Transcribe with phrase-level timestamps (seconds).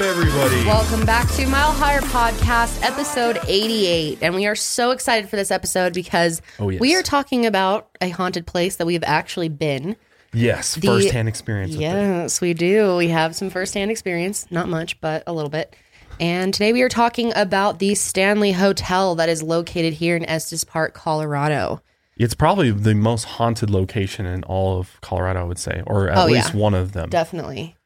[0.00, 0.64] up, everybody?
[0.66, 4.18] Welcome back to Mile Higher Podcast, episode 88.
[4.22, 6.80] And we are so excited for this episode because Oh, yes.
[6.80, 9.96] we are talking about a haunted place that we've actually been.
[10.32, 11.72] yes, first-hand experience.
[11.72, 11.82] with it.
[11.82, 12.96] Yes, we do.
[12.96, 15.74] We have some firsthand experience, not much, but a little bit.
[16.18, 20.64] And today we are talking about the Stanley Hotel that is located here in Estes
[20.64, 21.82] Park, Colorado.
[22.16, 26.18] It's probably the most haunted location in all of Colorado, I would say, or at
[26.18, 26.60] Oh, least yeah.
[26.60, 27.08] one of them.
[27.10, 27.76] Definitely.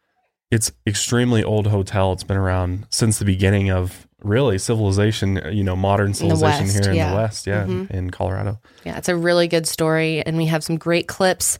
[0.55, 2.13] It's extremely old hotel.
[2.13, 6.91] It's been around since the beginning of really civilization, you know, modern civilization West, here
[6.93, 7.11] in yeah.
[7.11, 7.91] the West, yeah, in- Mhm.
[7.91, 8.59] in Colorado.
[8.85, 11.59] Yeah, it's a really good story, and we have some great clips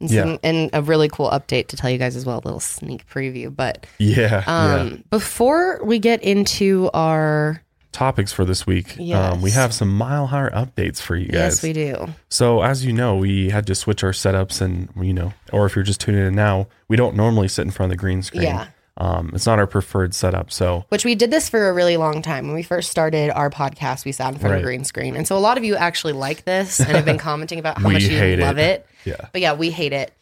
[0.00, 0.36] and, some, Yeah.
[0.42, 3.54] and a really cool update to tell you guys as well, a little sneak preview.
[3.54, 4.96] But Yeah, um, yeah.
[5.10, 8.98] before we get into our Topics for this week.
[9.12, 11.34] Um, we have some mile higher updates for you guys.
[11.34, 12.08] yes, we do.
[12.30, 15.76] So as you know, we had to switch our setups, and you know, or if
[15.76, 18.44] you're just tuning in now, we don't normally sit in front of the green screen.
[18.44, 18.66] Yeah.
[18.98, 20.50] Um, it's not our preferred setup.
[20.50, 22.46] So Which we did this for a really long time.
[22.46, 25.26] When we first started our podcast, we sat in front of a green screen, and
[25.26, 28.02] so a lot of you actually like this and have been commenting about how much
[28.04, 28.86] you love it.
[29.04, 29.08] it.
[29.10, 30.12] yeah, But yeah, we hate it.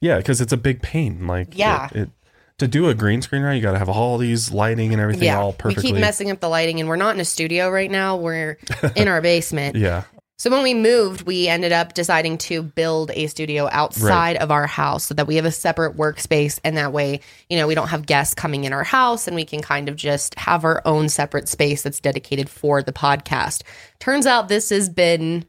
[0.00, 1.26] yeah, because it's a big pain.
[1.26, 1.88] Like Yeah.
[1.92, 2.10] it, it-
[2.58, 5.24] to do a green screen right, you got to have all these lighting and everything
[5.24, 5.92] yeah, all we perfectly.
[5.92, 8.16] keep messing up the lighting, and we're not in a studio right now.
[8.16, 8.58] We're
[8.96, 9.76] in our basement.
[9.76, 10.04] yeah,
[10.38, 14.66] So when we moved, we ended up deciding to build a studio outside of our
[14.66, 17.88] house so that we have a separate workspace and that way, you know, we don't
[17.88, 21.08] have guests coming in our house and we can kind of just have our own
[21.08, 23.62] separate space that's dedicated for the podcast.
[24.00, 25.44] Turns out this has been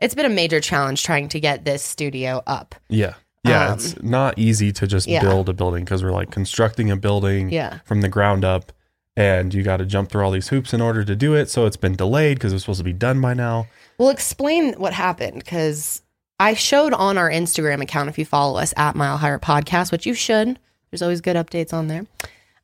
[0.00, 2.74] it's been a major challenge trying to get this studio up.
[2.88, 3.68] yeah, yeah.
[3.68, 5.20] Um, it's not easy to just yeah.
[5.20, 7.78] build a building because we're like constructing a building Yeah.
[7.84, 8.72] from the ground up,
[9.16, 11.48] and you got to jump through all these hoops in order to do it.
[11.48, 13.66] So it's been delayed because it's supposed to be done by now.
[13.98, 16.02] Well, explain what happened because
[16.38, 20.06] I showed on our Instagram account, if you follow us at Mile Higher Podcast, which
[20.06, 20.58] you should.
[20.90, 22.06] There's always good updates on there.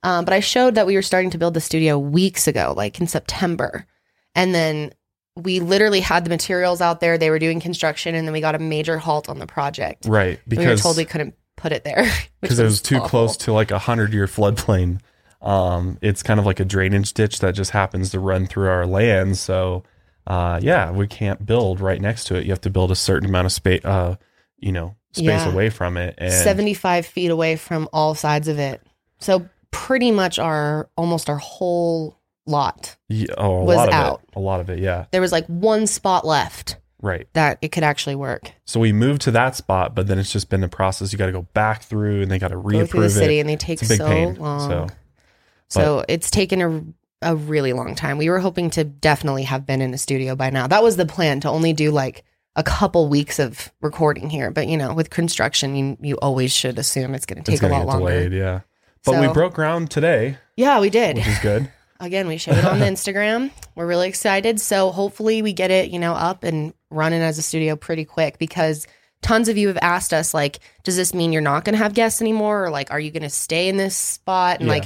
[0.03, 3.01] Um, but I showed that we were starting to build the studio weeks ago, like
[3.01, 3.87] in September.
[4.35, 4.93] And then
[5.37, 7.19] we literally had the materials out there.
[7.19, 10.07] They were doing construction, and then we got a major halt on the project.
[10.07, 12.07] Right, because we were told we couldn't put it there
[12.41, 13.09] because it was too awful.
[13.09, 15.01] close to like a hundred year floodplain.
[15.43, 18.87] Um, it's kind of like a drainage ditch that just happens to run through our
[18.87, 19.37] land.
[19.39, 19.85] So,
[20.27, 22.45] uh, yeah, we can't build right next to it.
[22.45, 24.17] You have to build a certain amount of space, uh,
[24.59, 25.53] you know, space Yeah.
[25.53, 26.15] away from it.
[26.19, 28.83] And 75 feet away from all sides of it.
[29.21, 32.16] So pretty much our almost our whole
[32.47, 32.97] lot.
[33.09, 34.21] Yeah, oh, a was lot of out.
[34.23, 34.37] it.
[34.37, 37.27] A lot of it, yeah, There was like one spot left right.
[37.35, 38.51] that it could actually work.
[38.65, 41.13] So we moved to that spot, but then it's just been a process.
[41.13, 43.41] You got to go back through, and they got to Go the reapprove city it.
[43.41, 44.35] and they take It's a big so pain.
[44.37, 44.69] long.
[44.71, 44.87] So,
[45.69, 48.19] So, it's taken a, a really long time.
[48.19, 50.67] We were hoping to definitely have been in a studio by now.
[50.69, 52.25] That was the plan to only do like
[52.55, 54.51] a couple weeks of recording here.
[54.51, 57.69] But you know, with construction, you, you always should assume it's going to take a
[57.69, 57.99] lot longer.
[58.11, 58.61] delayed, yeah.
[59.05, 61.17] But we broke ground today, Yeah, we did.
[61.17, 61.71] which is good.
[62.01, 63.51] Again, we showed it on the Instagram.
[63.75, 64.61] We're really excited.
[64.61, 68.39] So hopefully we get it, you know, up and running as a studio pretty quick
[68.39, 68.87] because
[69.23, 71.95] tons of you have asked us like, does this mean you're not going to have
[71.95, 74.59] guests anymore or like are you going to stay in this spot?
[74.61, 74.75] And Yeah.
[74.75, 74.85] like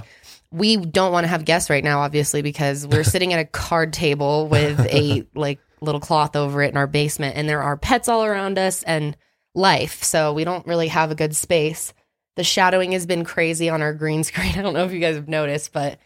[0.53, 3.92] we don't want to have guests right now obviously because we're sitting at a card
[3.92, 8.09] table with a like little cloth over it in our basement and there are pets
[8.09, 9.16] all around us and
[9.54, 10.03] life.
[10.03, 11.92] So we don't really have a good space.
[12.37, 14.54] The shadowing has been crazy on our green screen.
[14.56, 15.98] I don't know if you guys have noticed, but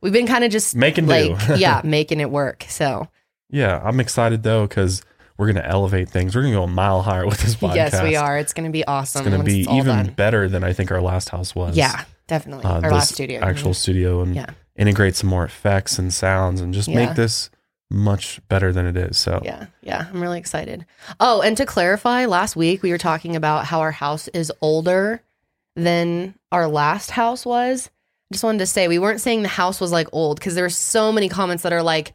[0.00, 2.64] we've been kind of just Making like yeah, making it work.
[2.68, 3.08] So
[3.50, 5.02] Yeah, I'm excited though because
[5.38, 6.34] we're gonna elevate things.
[6.34, 7.74] We're gonna go a mile higher with this podcast.
[7.92, 8.38] yes, we are.
[8.38, 9.26] It's going to be awesome.
[9.26, 10.06] It's gonna be all even done.
[10.14, 11.76] better than I think our last house was.
[11.76, 12.64] Yeah, definitely.
[12.64, 14.46] uh, Our last studio, actual studio, and Yeah.
[14.76, 17.06] integrate some more effects and sounds, and just Yeah.
[17.06, 17.50] make this
[17.90, 19.16] much better than it is.
[19.18, 20.86] So Yeah, yeah, I'm really excited.
[21.20, 25.20] Oh, and to clarify, last week we were talking about how our house is older
[25.76, 27.90] than our last house was.
[28.32, 30.70] Just wanted to say we weren't saying the house was like old because there were
[30.70, 32.12] so many comments that are like,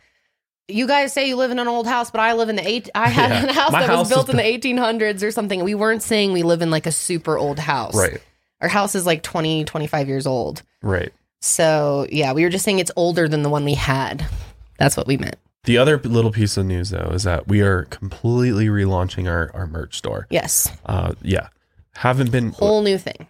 [0.67, 2.89] "You guys say you live in an old house, but I live in the eight.
[2.93, 5.63] I had Yeah, a house my that house was built in the 1800s or something."
[5.63, 7.95] We weren't saying we live in like a super old house.
[7.95, 8.21] right,
[8.59, 10.63] Our house is like 20, 25 years old.
[10.81, 11.13] right.
[11.43, 14.27] So yeah, we were just saying it's older than the one we had.
[14.77, 15.37] That's what we meant.
[15.63, 19.65] The other little piece of news though is that we are completely relaunching our our
[19.65, 20.27] merch store.
[20.29, 21.47] Yes, Uh, yeah,
[21.93, 23.27] haven't been whole new thing.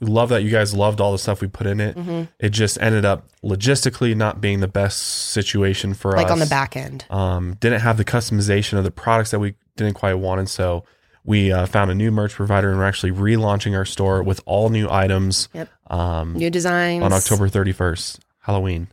[0.00, 1.96] Love that you guys loved all the stuff we put in it.
[1.96, 2.22] Mm-hmm.
[2.38, 6.22] It just ended up logistically not being the best situation for us.
[6.22, 7.04] Like on the back end.
[7.10, 10.38] um, didn't have the customization of the products that we didn't quite want.
[10.40, 10.84] And So
[11.24, 14.70] we uh, found a new merch provider and we're actually relaunching our store with all
[14.70, 15.68] new items Yep.
[15.90, 18.88] um, New designs on October 31st, Halloween.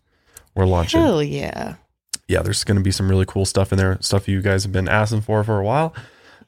[0.56, 1.00] We're launching.
[1.00, 1.76] Hell yeah!
[2.28, 4.72] Yeah, there's going to be some really cool stuff in there, stuff you guys have
[4.74, 5.94] been asking for for a while.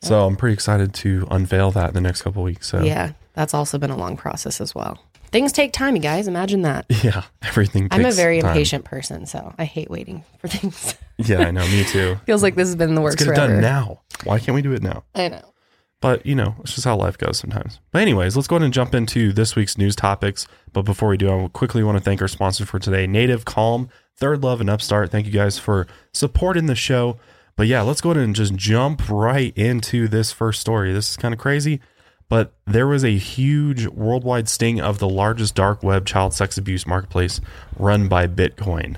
[0.02, 2.68] So I'm pretty excited to unveil that in the next couple weeks.
[2.68, 5.00] So Yeah, that's also been a long process as well.
[5.32, 6.28] Things take time, you guys.
[6.28, 6.86] Imagine that.
[7.04, 7.88] Yeah, everything.
[7.92, 8.50] I'm a very time.
[8.52, 10.96] impatient person, so I hate waiting for things.
[11.22, 11.68] Yeah, I know.
[11.68, 12.16] Me too.
[12.26, 13.54] Feels like this has been in the works Let's get it forever.
[13.56, 14.00] done now.
[14.24, 15.04] Why can't we do it now?
[15.14, 15.54] I know.
[16.00, 17.82] But you know, it's just how life goes sometimes.
[17.92, 20.48] But anyways, let's go ahead and jump into this week's news topics.
[20.72, 23.90] But before we do, I quickly want to thank our sponsor for today, Native Calm,
[24.16, 25.12] Third Love, and Upstart.
[25.12, 27.18] Thank you guys for supporting the show.
[27.58, 30.94] But yeah, let's go ahead and just jump right into this first story.
[30.94, 31.82] This is kind of crazy,
[32.30, 36.86] but there was a huge worldwide sting of the largest dark web child sex abuse
[36.88, 37.42] marketplace
[37.78, 38.98] run by Bitcoin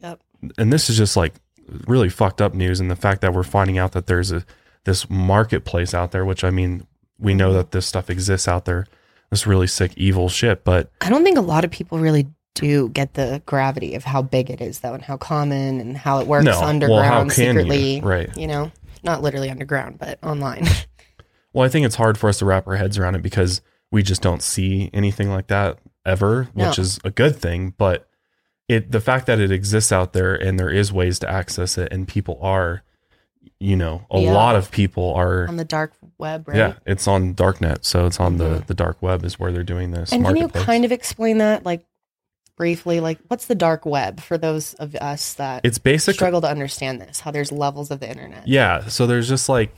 [0.00, 0.20] Yep.
[0.56, 1.34] and this is just like
[1.86, 4.44] really fucked up news and the fact that we're finding out that there's a
[4.84, 6.86] this marketplace out there which i mean
[7.18, 7.58] we know mm-hmm.
[7.58, 8.86] that this stuff exists out there
[9.28, 12.26] this really sick evil shit but I don't think a lot of people really
[12.60, 16.20] do get the gravity of how big it is, though, and how common and how
[16.20, 16.52] it works No.
[16.52, 17.34] Well, underground you?
[17.34, 18.00] secretly.
[18.00, 18.36] Right.
[18.36, 18.72] You know,
[19.02, 20.66] not literally underground, but online.
[21.52, 23.60] well i think it's hard for us to wrap our heads around it because
[23.90, 26.68] we just don't see anything like that ever No.
[26.68, 28.08] which is a good thing but
[28.68, 31.92] it the fact that it exists out there and there is ways to access it
[31.92, 32.82] and people are
[33.60, 34.32] you know a Yeah.
[34.32, 36.56] lot of people are on the dark web, right?
[36.56, 38.66] yeah it's on darknet so it's on the Mhm.
[38.66, 41.64] the dark web is where they're doing this And can you kind of explain that,
[41.64, 41.84] like
[42.56, 42.98] briefly?
[42.98, 47.00] Like, what's the dark web for those of us that it's basic struggle to understand
[47.00, 47.20] this?
[47.20, 48.46] How there's levels of the internet.
[48.48, 49.74] yeah so there's just like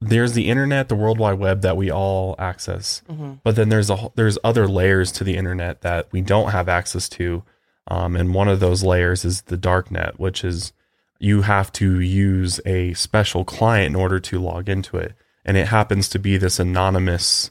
[0.00, 3.90] there's the internet the world wide web that we all access hmm but then there's
[3.90, 7.42] a there's other layers to the internet that we don't have access to
[7.88, 10.72] um, and one of those layers is the dark net which is
[11.18, 15.14] you have to use a special client in order to log into it
[15.44, 17.50] and it happens to be this anonymous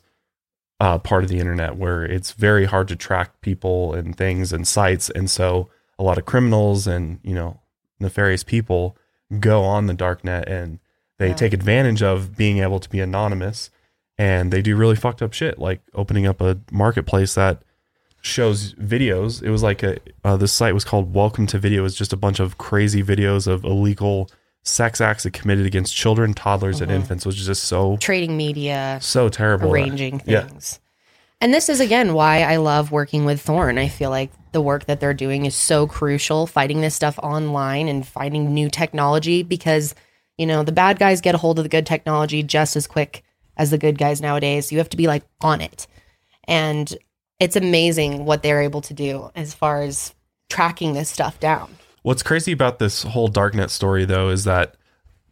[0.80, 4.68] uh, part of the internet where it's very hard to track people and things and
[4.68, 7.60] sites and so a lot of criminals and you know
[8.00, 8.96] nefarious people
[9.40, 10.80] go on the dark net and
[11.19, 11.34] they Yeah.
[11.34, 13.69] take advantage of being able to be anonymous
[14.18, 17.62] and they do really fucked up shit like opening up a marketplace that
[18.22, 21.96] shows videos it was like a uh, this site was called welcome to video it's
[21.96, 24.30] just a bunch of crazy videos of illegal
[24.64, 26.96] sex acts that committed against children toddlers and Mhm.
[26.96, 30.42] infants which is just so Trading media, so terrible arranging Yeah.
[30.42, 30.80] things.
[31.40, 33.78] And this is again why I love working with Thorn.
[33.78, 37.88] I feel like the work that they're doing is so crucial, fighting this stuff online
[37.88, 39.94] and finding new technology because,
[40.38, 43.24] you know, the bad guys get a hold of the good technology just as quick
[43.57, 44.72] as the good guys nowadays.
[44.72, 45.88] You have to be like on it.
[46.48, 46.95] And
[47.39, 50.13] it's amazing what they're able to do as far as
[50.50, 51.75] tracking this stuff down.
[52.04, 54.75] What's crazy about this whole darknet story, though, is that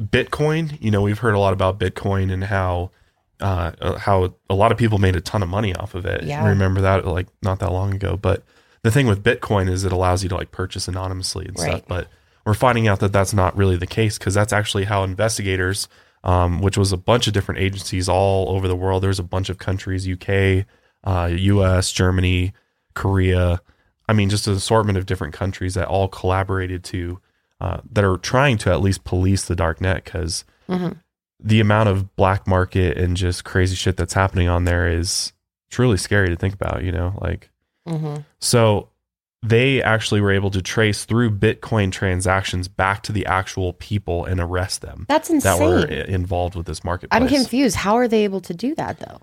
[0.02, 0.78] Bitcoin.
[0.82, 2.92] You know, we've heard a lot about Bitcoin and how
[3.40, 6.24] uh, uh, how a lot of people made a ton of money off of it.
[6.24, 6.44] Yeah.
[6.44, 8.18] I remember that like not that long ago.
[8.18, 8.44] But
[8.82, 11.84] the thing with Bitcoin is it allows you to like purchase anonymously and stuff.
[11.88, 12.08] But
[12.46, 15.88] we're finding out that that's not really the case because that's actually how investigators,
[16.24, 19.04] um, which was a bunch of different agencies all over the world.
[19.04, 20.66] There's a bunch of countries: UK,
[21.04, 22.54] uh, U.S., Germany,
[22.94, 23.62] Korea.
[24.08, 27.20] I mean, just an assortment of different countries that all collaborated to
[27.62, 30.98] uh, that are trying to at least police the dark net because Mhm.
[31.40, 35.32] the amount of black market and just crazy shit that's happening on there is
[35.70, 36.84] truly scary to think about.
[36.84, 37.50] You know, like
[37.88, 38.90] hmm so
[39.48, 44.40] they actually were able to trace through Bitcoin transactions back to the actual people and
[44.40, 45.60] arrest them That's insane.
[45.60, 47.22] that were i- involved with this marketplace.
[47.22, 47.76] I'm confused.
[47.76, 49.22] How are they able to do that though?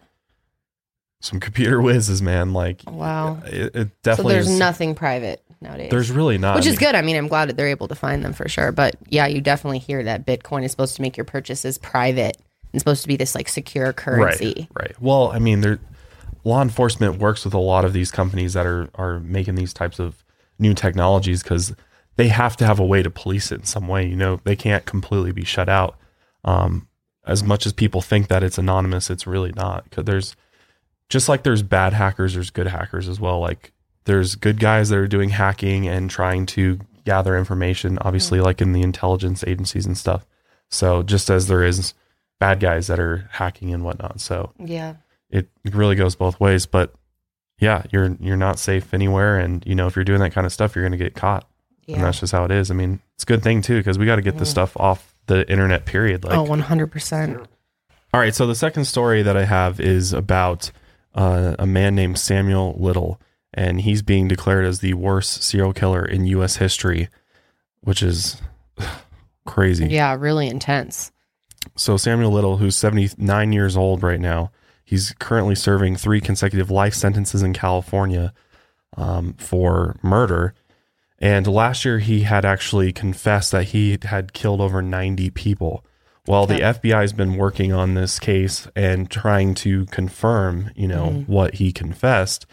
[1.21, 2.53] Some computer whizzes, man.
[2.53, 3.41] Like, Wow.
[3.47, 4.35] it, it So definitely.
[4.35, 5.91] there's is- nothing private nowadays.
[5.91, 6.57] There's really not.
[6.57, 6.95] which I is mean, good.
[6.97, 8.73] I mean, I'm glad that they're able to find them for sure.
[8.73, 12.37] But yeah, you definitely hear that Bitcoin is supposed to make your purchases private
[12.73, 14.67] and supposed to be this like secure currency.
[14.75, 15.01] Right, right.
[15.01, 15.79] Well, I mean, there,
[16.45, 19.99] law enforcement works with a lot of these companies that are are making these types
[19.99, 20.25] of
[20.59, 21.75] new technologies because
[22.17, 24.07] they have to have a way to police it in some way.
[24.07, 25.97] You know, they can't completely be shut out.
[26.45, 26.89] Um,
[27.27, 29.85] as much as people think that it's anonymous, it's really not.
[29.85, 30.37] Because there's
[31.09, 33.41] just like there's bad hackers, there's good hackers as well.
[33.41, 33.73] Like
[34.05, 38.73] there's good guys that are doing hacking and trying to gather information, obviously, like in
[38.73, 40.27] the intelligence agencies and stuff.
[40.71, 41.95] So just as there is
[42.41, 44.21] bad guys that are hacking and whatnot.
[44.21, 44.95] So Yeah.
[45.33, 46.67] It really goes both ways.
[46.67, 46.95] But
[47.59, 50.53] yeah, you're you're not safe anywhere, and you know if you're doing that kind of
[50.53, 51.49] stuff, you're going to get caught,
[51.89, 52.71] and that's just how it is.
[52.71, 54.53] I mean, it's a good thing too because we got to get this Mhm.
[54.53, 55.85] stuff off the internet.
[55.87, 56.25] Period.
[56.25, 57.47] Like, oh, 100%.
[58.13, 58.35] all right.
[58.35, 60.71] So the second story that I have is about
[61.15, 63.21] uh, a man named Samuel Little,
[63.55, 66.57] and he's being declared as the worst serial killer in U.S.
[66.57, 67.09] history,
[67.83, 68.41] which is
[69.47, 69.89] crazy.
[69.89, 71.13] Yeah, really intense.
[71.77, 74.51] So Samuel Little, who's 79 years old right now,
[74.93, 78.33] he's currently serving three consecutive life sentences in California
[78.97, 80.53] um, for murder.
[81.19, 85.85] And last year, he had actually confessed that he had killed over 90 people.
[86.27, 91.07] Well, the FBI has been working on this case and trying to confirm, you know,
[91.09, 91.29] Mhm.
[91.29, 92.47] what he confessed.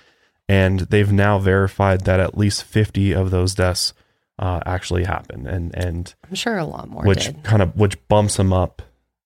[0.52, 3.94] and they've now verified that at least 50 of those deaths
[4.40, 7.44] uh, actually happened, and and I'm sure a lot more which did.
[7.44, 8.82] kind of which bumps him up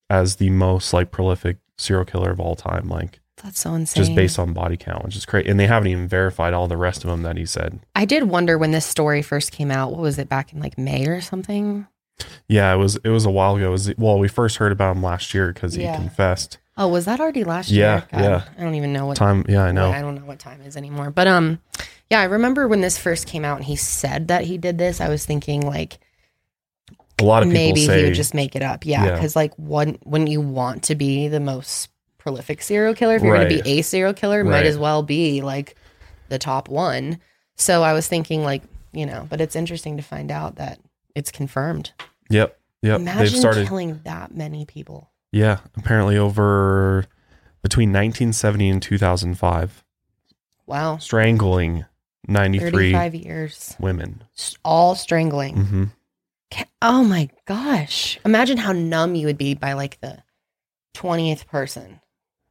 [0.10, 4.04] as the most like prolific serial killer of all time, like That's so insane.
[4.04, 5.48] just based on body count, which is great.
[5.48, 7.80] And they haven't even verified all the rest of them that he said.
[7.96, 9.92] I did wonder when this story first came out.
[9.92, 11.88] What was it back in like May or something?
[12.48, 13.68] Yeah, it was it was a while ago.
[13.70, 15.96] It was, well, we first heard about him last year because he Yeah.
[15.96, 16.60] confessed.
[16.78, 18.08] Oh, was that already last Yeah, year?
[18.12, 18.44] God, yeah.
[18.58, 19.92] I don't even know what Time, yeah, I know.
[19.92, 21.12] I don't know what time is anymore.
[21.12, 21.60] But um,
[22.10, 25.02] yeah, I remember when this first came out and he said that he did this.
[25.02, 26.00] I was thinking like
[27.24, 28.86] A lot of people maybe say he would just make it up.
[28.86, 29.12] Yeah, Yeah.
[29.16, 33.36] because like one, when you want to be the most prolific serial killer, if you're
[33.36, 35.76] going to be a serial killer, might as well be like
[36.30, 37.20] the top one.
[37.56, 40.80] So I was thinking like you know, but it's interesting to find out that
[41.16, 41.92] it's confirmed.
[42.30, 43.00] Yep, yep.
[43.00, 43.68] Imagine They've started.
[43.68, 45.10] killing that many people.
[45.32, 47.06] Yeah, apparently over
[47.64, 49.84] between 1970 and 2005,
[50.68, 51.86] Wow, strangling
[52.28, 54.24] 93 thirty-five years, women.
[54.64, 55.56] All strangling.
[55.56, 55.90] hmm Ca-
[56.82, 58.20] Oh my gosh.
[58.26, 60.24] Imagine how numb you would be by like the
[60.96, 62.00] 20th person.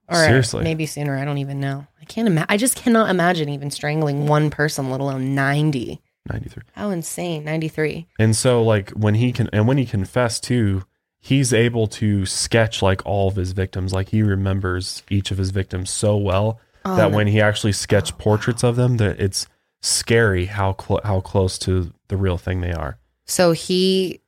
[0.09, 0.65] Or Seriously.
[0.65, 1.17] maybe sooner.
[1.17, 1.87] I don't even know.
[2.01, 2.47] I can't imagine.
[2.51, 6.01] I just cannot imagine even strangling one person, let alone 90.
[6.31, 6.63] 93.
[6.73, 7.45] How insane.
[7.45, 8.07] 93.
[8.19, 10.85] And so like when he can and when he confessed too,
[11.21, 13.93] he's able to sketch like all of his victims.
[13.93, 17.17] Like he remembers each of his victims so well Oh, that no.
[17.17, 19.47] when he oh, actually sketched portraits of them, that it's
[19.83, 22.99] scary how clo- how close to the real thing they are.
[23.27, 24.21] So he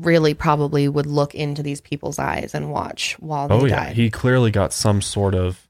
[0.00, 3.96] really probably would look into these people's eyes and watch while they Oh yeah, died
[3.96, 5.68] he clearly got some sort of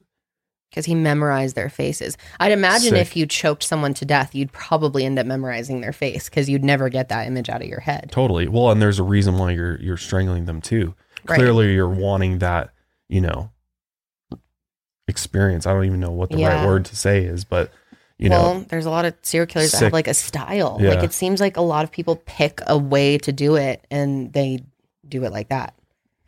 [0.70, 2.16] because he memorized their faces.
[2.40, 3.00] I'd imagine Sick.
[3.02, 6.64] if you choked someone to death, you'd probably end up memorizing their face because you'd
[6.64, 8.08] never get that image out of your head.
[8.10, 10.94] totally well, and there's a reason why you're you're strangling them too.
[11.28, 11.36] Right.
[11.36, 12.70] Clearly, you're wanting that
[13.08, 13.50] you know
[15.06, 15.66] experience.
[15.66, 16.60] I don't even know what the Yeah.
[16.60, 17.70] right word to say is, but
[18.18, 20.78] you well, know, there's a lot of serial killers that have like a style.
[20.80, 20.90] Yeah.
[20.90, 24.32] Like it seems like a lot of people pick a way to do it and
[24.32, 24.60] they
[25.08, 25.74] do it like that.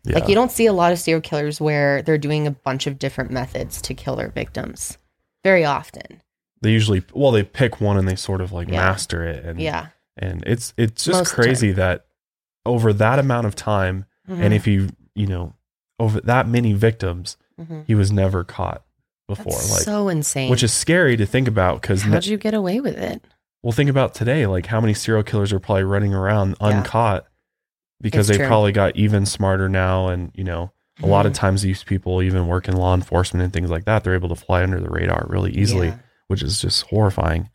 [0.05, 2.97] Like you don't see a lot of serial killers where they're doing a bunch of
[2.99, 4.99] different methods to kill their victims.
[5.45, 6.23] Very often.
[6.63, 8.77] they usually well they pick one and they sort of like Yeah.
[8.77, 9.89] master it and Yeah.
[10.17, 12.07] and it's it's just Most crazy that
[12.65, 14.43] over that amount of time Mm-hmm.
[14.43, 15.53] and if you you know
[16.01, 17.85] over that many victims Mhm.
[17.87, 18.83] he was never caught
[19.27, 20.51] before That's like so insane.
[20.51, 23.23] which is scary to think about because how'd you get away with it?
[23.63, 26.83] well think about today like how many serial killers are probably running around Yeah.
[26.83, 27.25] uncaught
[28.01, 31.37] because they probably got even smarter now and you know a lot of Mhm.
[31.37, 34.37] times these people even work in law enforcement and things like that they're able to
[34.37, 35.97] fly under the radar really easily Yeah.
[36.29, 37.51] which is just horrifying.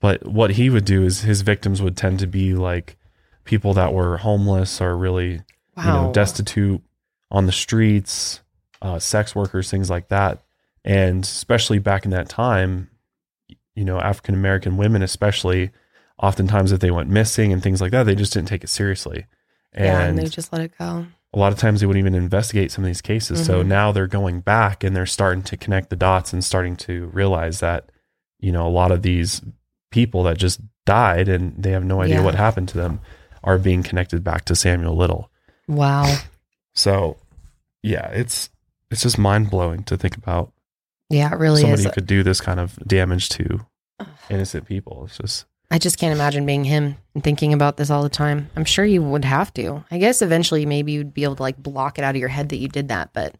[0.00, 2.96] But what he would do is his victims would tend to be like
[3.44, 5.42] people that were homeless or really,
[5.76, 5.84] Wow.
[5.84, 6.82] you know, destitute
[7.30, 8.40] on the streets,
[8.80, 10.42] uh, sex workers, things like that.
[10.84, 12.90] And especially back in that time,
[13.74, 15.70] you know, African American women, especially,
[16.22, 19.26] oftentimes if they went missing and things like that, they just didn't take it seriously.
[19.74, 21.06] yeah, and And they just let it go.
[21.32, 23.44] a lot of times they wouldn't even investigate some of these cases.
[23.46, 23.66] So Mhm.
[23.68, 27.60] now they're going back and they're starting to connect the dots and starting to realize
[27.60, 27.90] that,
[28.40, 29.40] you know, a lot of these
[29.92, 32.24] people that just died and they have no idea Yeah.
[32.24, 33.00] what happened to them
[33.44, 35.30] are being connected back to Samuel Little.
[35.68, 36.18] Wow.
[36.74, 37.16] So
[37.82, 38.50] yeah, it's
[38.90, 40.52] it's just mind blowing to think about
[41.10, 41.86] Yeah, it really somebody is.
[41.86, 43.66] who could do this kind of damage to
[44.30, 45.04] innocent people.
[45.06, 48.48] It's just I just can't imagine being him and thinking about this all the time.
[48.56, 49.84] I'm sure you would have to.
[49.90, 52.48] I guess eventually maybe you'd be able to like block it out of your head
[52.48, 53.34] that you did that, but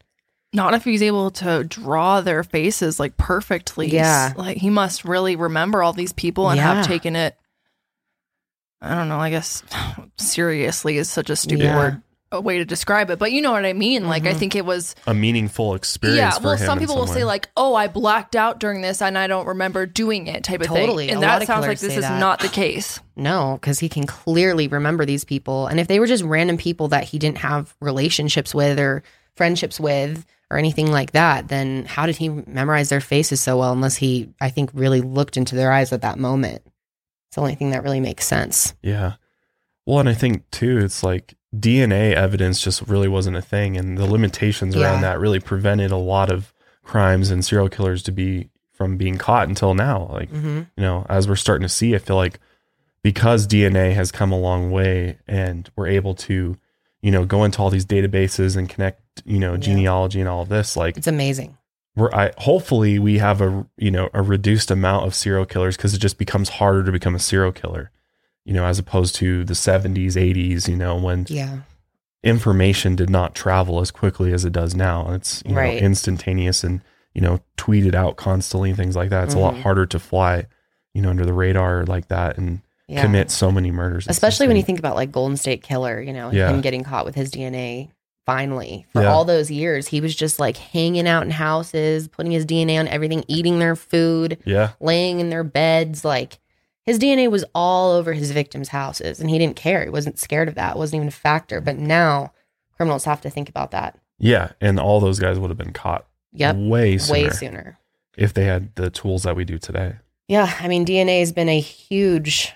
[0.53, 3.89] Not if he's able to draw their faces like perfectly.
[3.89, 4.33] Yeah.
[4.37, 6.75] Like he must really remember all these people and Yeah.
[6.75, 7.37] have taken it.
[8.83, 9.19] I don't know.
[9.21, 9.63] I guess
[10.17, 11.77] seriously is such a stupid Yeah.
[11.77, 13.19] word, a way to describe it.
[13.19, 14.07] But you know what I mean?
[14.09, 14.37] Like, I Mhm.
[14.39, 14.95] think it was.
[15.07, 16.19] a meaningful experience.
[16.19, 16.31] Yeah.
[16.31, 19.03] for Well, him some in people will say, like, oh, I blacked out during this
[19.03, 21.07] and I don't remember doing it type of Totally.
[21.07, 21.15] thing.
[21.17, 22.21] A And lot that of sounds like this is that.
[22.21, 23.01] not the case.
[23.17, 25.67] no, because he can clearly remember these people.
[25.67, 29.03] And if they were just random people that he didn't have relationships with or
[29.37, 33.73] friendships with or anything like that, then how did he memorize their faces so well
[33.73, 36.63] unless he, I think, really looked into their eyes at that moment?
[37.29, 38.75] It's the only thing that really makes sense.
[38.83, 39.15] Yeah.
[39.87, 43.99] Well, and I think too, it's like DNA evidence just really wasn't a thing, and
[43.99, 45.13] the limitations around Yeah.
[45.13, 46.53] that really prevented a lot of
[46.85, 50.09] crimes and serial killers to be from being caught until now.
[50.13, 50.57] Like, Mm-hmm.
[50.77, 52.39] you know, as we're starting to see, I feel like
[53.03, 56.57] because DNA has come a long way and we're able to,
[57.03, 59.59] you know, go into all these databases and connect, you know, Yeah.
[59.59, 61.57] genealogy and all of this, like It's amazing.
[61.97, 65.93] we're I hopefully we have a you know a reduced amount of serial killers because
[65.95, 67.91] it just becomes harder to become a serial killer
[68.45, 71.61] you know as opposed to the 70s 80s you know when Yeah.
[72.23, 76.83] information did not travel as quickly as it does now it's you know instantaneous and
[77.13, 79.25] you know, tweeted out constantly, things like that.
[79.25, 79.63] It's a lot Mhm.
[79.63, 80.47] harder to fly,
[80.95, 83.03] you know, under the radar like that and Yeah.
[83.03, 84.07] commit so many murders.
[84.09, 86.49] Especially when you think about like Golden State Killer, you know, Yeah.
[86.49, 87.91] him getting caught with his DNA
[88.27, 88.87] finally.
[88.93, 89.09] For Yeah.
[89.09, 92.87] all those years, he was just like hanging out in houses, putting his DNA on
[92.87, 94.71] everything, eating their food, Yeah.
[94.81, 96.05] laying in their beds.
[96.05, 96.39] Like
[96.87, 99.85] his DNA was all over his victims' houses and he didn't care.
[99.85, 100.77] He wasn't scared of that.
[100.77, 101.61] It wasn't even a factor.
[101.61, 102.33] But now
[102.77, 103.99] criminals have to think about that.
[104.19, 104.53] Yeah.
[104.61, 106.57] And all those guys would have been caught Yep.
[106.57, 107.79] way sooner Way sooner.
[108.17, 109.95] if they had the tools that we do today.
[110.29, 112.53] Yeah, I mean, DNA has been a huge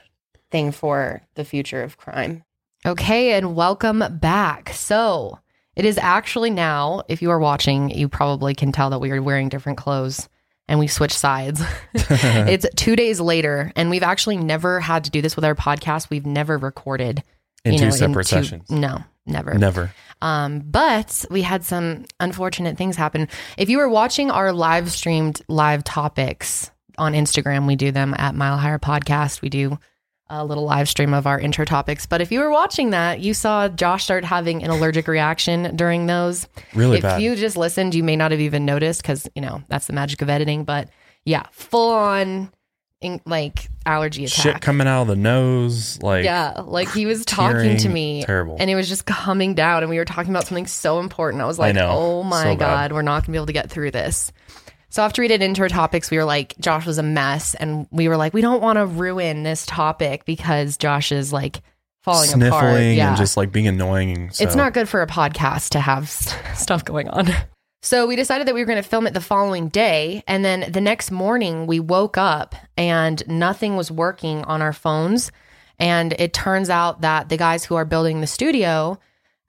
[0.51, 2.45] thing for the future of crime.
[2.87, 4.69] Okay, and welcome back.
[4.75, 5.41] So,
[5.75, 9.21] it is actually now, if you are watching, you probably can tell that we are
[9.21, 10.29] wearing different clothes
[10.69, 11.63] and we switched sides.
[11.95, 16.11] it's two days later, and we've actually never had to do this with our podcast.
[16.11, 17.23] We've never recorded
[17.65, 18.71] In you two know, separate two- sessions.
[18.71, 19.55] No, never.
[19.55, 19.93] Never.
[20.23, 23.29] Um, but we had some unfortunate things happen.
[23.59, 28.35] If you were watching our live streamed live topics on Instagram, we do them at
[28.35, 29.43] Mile Higher Podcast.
[29.43, 29.79] We do
[30.31, 32.07] a little live stream of our intro topics.
[32.07, 36.07] But if you were watching that, you saw Josh start having an allergic reaction during
[36.07, 36.47] those.
[36.75, 37.21] Really if bad.
[37.23, 40.23] you just listened, you may not have even noticed because, you know, that's the magic
[40.23, 40.65] of editing.
[40.65, 40.89] But
[41.25, 42.51] yeah, full on
[43.03, 44.43] in, like allergy attack.
[44.43, 46.03] Shit coming out of the nose.
[46.03, 48.57] Like, Yeah, like he was talking to me, terrible.
[48.59, 51.43] and it was just coming down, and we were talking about something so important.
[51.43, 51.91] I was like, know.
[51.93, 52.59] "Oh my So bad.
[52.59, 54.33] god, we're not gonna be able to get through this."
[54.95, 58.07] So after we did intro topics, we were like, Josh was a mess, and we
[58.07, 61.63] were like, we don't want to ruin this topic because Josh is like
[62.05, 62.63] falling apart.
[62.63, 64.31] sniffling Yeah, and just like being annoying.
[64.31, 64.45] So.
[64.45, 67.27] it's not good for a podcast to have stuff going on.
[67.83, 70.23] So we decided that we were going to film it the following day.
[70.27, 75.31] And then the next morning, we woke up and nothing was working on our phones.
[75.79, 78.99] And it turns out that the guys who are building the studio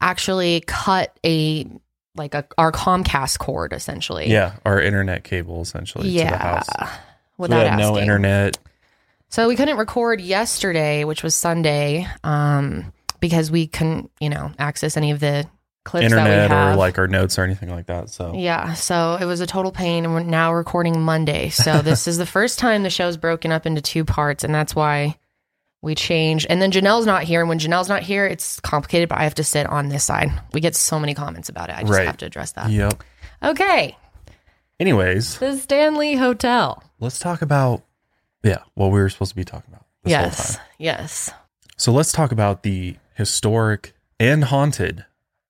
[0.02, 1.66] actually cut a
[2.15, 4.29] like a our Comcast cord essentially.
[4.29, 6.37] Yeah, our internet cable essentially to the Yeah.
[6.37, 6.70] house.
[7.37, 8.57] Without we had no internet.
[9.29, 14.96] So we couldn't record yesterday, which was Sunday, um, because we couldn't, you know, access
[14.96, 15.46] any of the
[15.83, 16.75] clips that we internet have.
[16.75, 18.09] or like our notes or anything like that.
[18.09, 21.50] So Yeah, so it was a total pain, and we're now recording Monday.
[21.50, 24.74] So this is the first time the show's broken up into two parts, and that's
[24.75, 25.18] why
[25.85, 26.45] we change.
[26.50, 29.07] And then Janelle's not here, and when Janelle's not here, it's complicated.
[29.09, 30.29] But I have to sit on this side.
[30.53, 31.77] We get so many comments about it.
[31.77, 32.05] I just Right.
[32.07, 32.69] have to address that.
[32.69, 33.01] Yep.
[33.43, 33.95] Okay,
[34.79, 36.83] Anyways, the Stanley Hotel.
[37.00, 37.83] let's talk about
[38.43, 39.85] yeah what we were supposed to be talking about.
[40.03, 41.31] Yes, yes.
[41.77, 45.05] So let's talk about the historic and haunted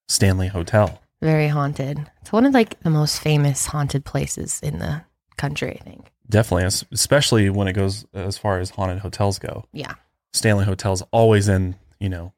[0.08, 1.02] Stanley Hotel.
[1.22, 2.06] Very haunted.
[2.22, 5.02] It's one of like the most famous haunted places in the
[5.38, 5.78] country.
[5.82, 6.12] I think.
[6.30, 9.66] Definitely, especially when it goes as far as haunted hotels go.
[9.74, 9.94] Yeah.
[10.36, 12.34] Stanley Hotel's always in, you know,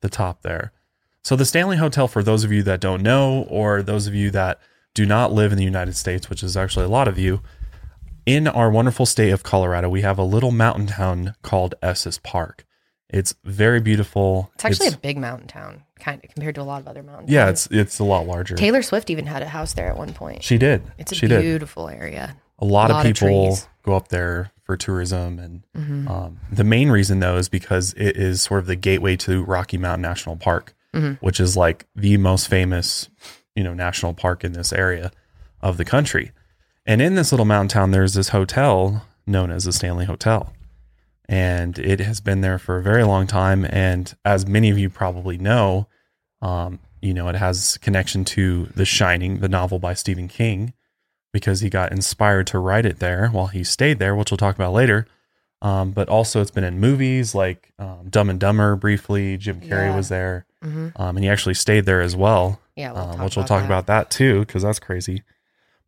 [0.00, 0.72] the top there.
[1.22, 4.30] So the Stanley Hotel, for those of you that don't know, or those of you
[4.32, 4.60] that
[4.94, 7.42] do not live in the United States, which is actually a lot of you,
[8.24, 12.64] in our wonderful state of Colorado, we have a little mountain town called Estes Park.
[13.08, 14.50] It's very beautiful.
[14.54, 17.30] It's actually a big mountain town, kind of compared to a lot of other mountains.
[17.30, 17.66] yeah, towns.
[17.66, 18.56] it's it's a lot larger.
[18.56, 20.42] Taylor Swift even had a house there at one point.
[20.42, 20.82] she did.
[20.98, 21.42] It's a she did.
[21.42, 22.36] beautiful area.
[22.58, 23.68] A lot, lot of of people trees.
[23.86, 26.10] Go up there for tourism, and Mhm.
[26.10, 29.78] um, the main reason though is because it is sort of the gateway to Rocky
[29.78, 31.18] Mountain National Park, Mhm.
[31.20, 33.08] which is like the most famous,
[33.54, 35.12] you know, national park in this area
[35.62, 36.32] of the country.
[36.84, 40.52] And in this little mountain town, there's this hotel known as the Stanley Hotel,
[41.28, 43.64] and it has been there for a very long time.
[43.70, 45.86] And as many of you probably know,
[46.42, 50.72] um, you know, it has connection to The Shining, the novel by Stephen King
[51.36, 54.54] because he got inspired to write it there while he stayed there, which we'll talk
[54.54, 55.06] about later.
[55.60, 59.36] Um, but also, it's been in movies like um, Dumb and Dumber briefly.
[59.36, 59.96] Jim Carrey Yeah.
[59.96, 63.36] was there, hmm um, and he actually stayed there as well, Yeah, we'll um, which
[63.36, 63.66] we'll talk that.
[63.66, 65.22] about that too, because that's crazy.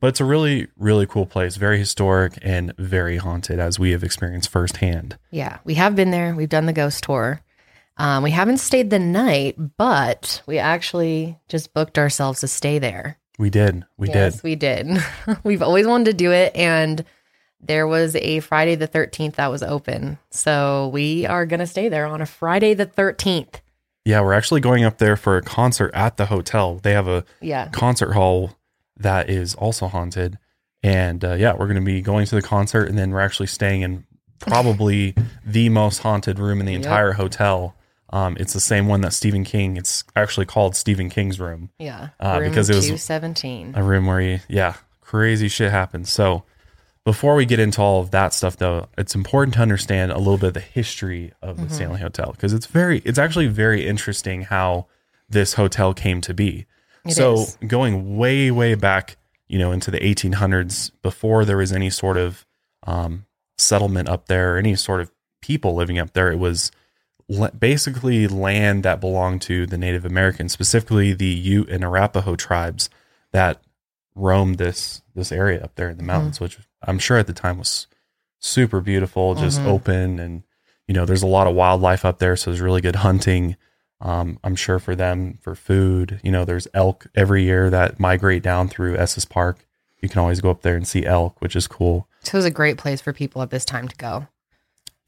[0.01, 4.05] But it's a really, really cool place, very historic and very haunted, as we have
[4.05, 5.17] experienced firsthand.
[5.31, 6.35] Yeah, we have been there.
[6.35, 7.41] We've done the ghost tour.
[7.97, 13.19] Um, we haven't stayed the night, but we actually just booked ourselves to stay there.
[13.39, 14.15] We did, we did.
[14.15, 14.43] yes, did.
[14.45, 14.89] we did.
[15.45, 17.05] We've always wanted to do it, and
[17.61, 22.07] there was a Friday the thirteenth that was open, so we are gonna stay there
[22.07, 23.61] on a Friday the thirteenth.
[24.05, 26.81] Yeah, we're actually going up there for a concert at the hotel.
[26.83, 28.57] They have a Yeah, concert hall
[28.97, 30.39] that is also haunted.
[30.83, 33.49] And uh, yeah, we're going to be going to the concert and then we're actually
[33.49, 34.07] staying in
[34.39, 36.83] probably the most haunted room in the Yep.
[36.85, 37.75] entire hotel.
[38.11, 42.09] Um, it's the same one that Stephen King, it's actually called Stephen King's room, yeah.
[42.19, 43.73] Uh, Room because it was- seventeen.
[43.77, 46.11] a room where, he, yeah, crazy shit happens.
[46.11, 46.45] So
[47.05, 50.39] before we get into all of that stuff though, it's important to understand a little
[50.39, 51.73] bit of the history of the Mhm.
[51.73, 54.87] Stanley Hotel because it's very, it's actually very interesting how
[55.29, 56.65] this hotel came to be
[57.05, 57.59] It so is.
[57.67, 59.17] going way way back
[59.51, 62.45] you know, into the 1800s, before there was any sort of
[62.87, 63.25] um,
[63.57, 66.71] settlement up there, or any sort of people living up there, it was
[67.59, 72.89] basically land that belonged to the Native Americans, specifically the Ute and Arapaho tribes
[73.33, 73.61] that
[74.15, 77.59] roamed this this area up there in the mountains, which I'm sure at the time
[77.59, 77.87] was
[78.39, 79.67] super beautiful, just Mhm.
[79.67, 80.43] open, and
[80.87, 83.57] you know, there's a lot of wildlife up there, so there's really good hunting.
[84.01, 88.43] Um, I'm sure for them for food, you know, there's elk every year that migrate
[88.43, 89.67] down through Estes Park.
[90.01, 92.09] You can always go up there and see elk, which is cool.
[92.23, 94.29] So it was a great place for people at this time to go.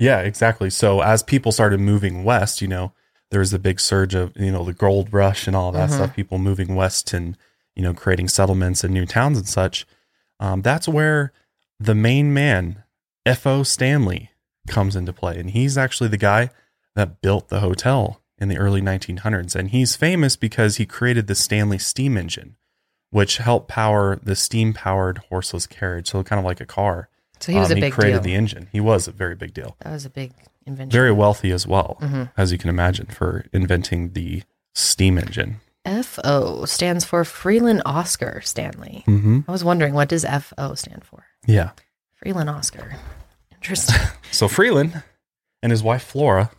[0.00, 0.70] Yeah, exactly.
[0.70, 2.92] So as people started moving west, you know,
[3.30, 5.94] there was a big surge of, you know, the gold rush and all that Mhm.
[5.94, 7.36] stuff, people moving west and,
[7.76, 9.86] you know, creating settlements and new towns and such.
[10.40, 11.32] Um, that's where
[11.78, 12.82] the main man,
[13.26, 13.62] F.O.
[13.62, 14.30] Stanley,
[14.66, 15.38] comes into play.
[15.38, 16.48] And he's actually the guy
[16.96, 19.54] that built the hotel in the early 1900s.
[19.54, 22.56] And he's famous because he created the Stanley steam engine,
[23.10, 26.08] which helped power the steam powered horseless carriage.
[26.08, 27.09] So kind of like a car.
[27.40, 28.22] So he was Um, a big created deal.
[28.22, 28.68] the engine.
[28.70, 30.32] He was a very big deal that was a big
[30.66, 30.90] invention.
[30.90, 32.30] very wealthy as well, Mhm.
[32.36, 34.42] as you can imagine, for inventing the
[34.74, 35.60] steam engine.
[35.86, 39.02] FO stands for Freeland Oscar Stanley.
[39.06, 39.40] Mm-hmm.
[39.48, 41.24] I was wondering, what does FO stand for?
[41.46, 41.70] Yeah.
[42.14, 42.96] Freeland Oscar.
[43.52, 43.96] Interesting.
[44.30, 45.02] So Freeland
[45.62, 46.50] and his wife Flora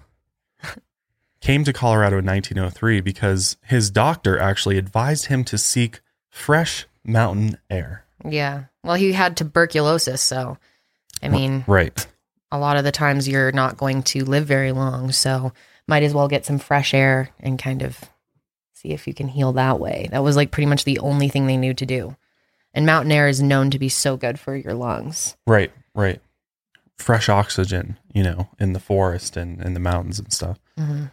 [1.39, 7.57] came to Colorado in 1903 because his doctor actually advised him to seek fresh mountain
[7.69, 8.05] air.
[8.27, 8.63] yeah.
[8.83, 10.57] Well, he had tuberculosis, so
[11.23, 12.05] I mean, Right.
[12.51, 15.53] a lot of the times you're not going to live very long, so
[15.87, 17.99] might as well get some fresh air and kind of
[18.73, 20.07] see if you can heal that way.
[20.11, 22.15] That was like pretty much the only thing they knew to do.
[22.73, 25.35] And mountain air is known to be so good for your lungs.
[25.45, 25.71] Right.
[25.93, 26.21] Right.
[26.97, 30.57] Fresh oxygen, you know, in the forest and in the mountains and stuff.
[30.77, 31.05] hmm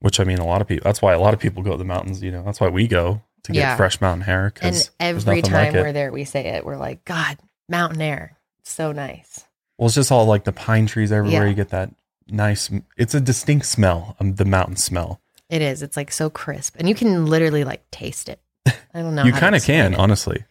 [0.00, 0.84] Which I mean, a lot of people.
[0.84, 2.22] That's why a lot of people go to the mountains.
[2.22, 3.76] You know, that's why we go to get Yeah.
[3.76, 4.52] fresh mountain air.
[4.62, 6.64] And every time like we're there, we say it.
[6.64, 7.36] We're like, God,
[7.68, 8.36] mountain air.
[8.60, 9.43] It's so nice.
[9.78, 11.42] Well, it's just all like the pine trees everywhere.
[11.42, 11.48] Yeah.
[11.48, 11.90] You get that
[12.28, 12.70] nice.
[12.96, 14.16] It's a distinct smell.
[14.20, 15.20] Um, the mountain smell.
[15.50, 15.82] It is.
[15.82, 16.76] It's like so crisp.
[16.78, 18.40] And you can literally like taste it.
[18.66, 19.24] I don't know.
[19.24, 19.98] you kind of can, it.
[19.98, 20.44] honestly.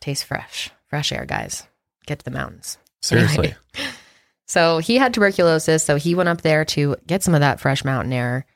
[0.00, 0.70] Taste fresh.
[0.88, 1.64] Fresh air, guys.
[2.06, 2.78] Get to the mountains.
[3.02, 3.54] Seriously.
[3.74, 3.90] Anyway.
[4.50, 7.84] So he had tuberculosis, so he went up there to get some of that fresh
[7.84, 8.46] mountain air.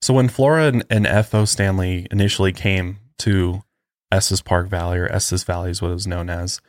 [0.00, 1.44] So when Flora and, and F.O.
[1.44, 3.62] Stanley initially came to
[4.10, 6.62] Estes Park Valley or Estes Valley is what it was known as,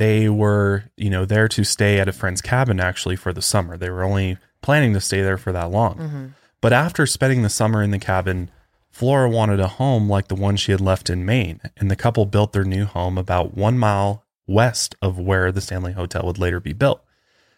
[0.00, 3.76] they were, you know, there to stay at a friend's cabin actually for the summer.
[3.76, 5.96] They were only planning to stay there for that long.
[5.96, 6.26] Mm-hmm.
[6.62, 8.50] But after spending the summer in the cabin,
[8.90, 12.24] Flora wanted a home like the one she had left in Maine, and the couple
[12.24, 16.60] built their new home about one mile west of where the Stanley Hotel would later
[16.60, 17.04] be built.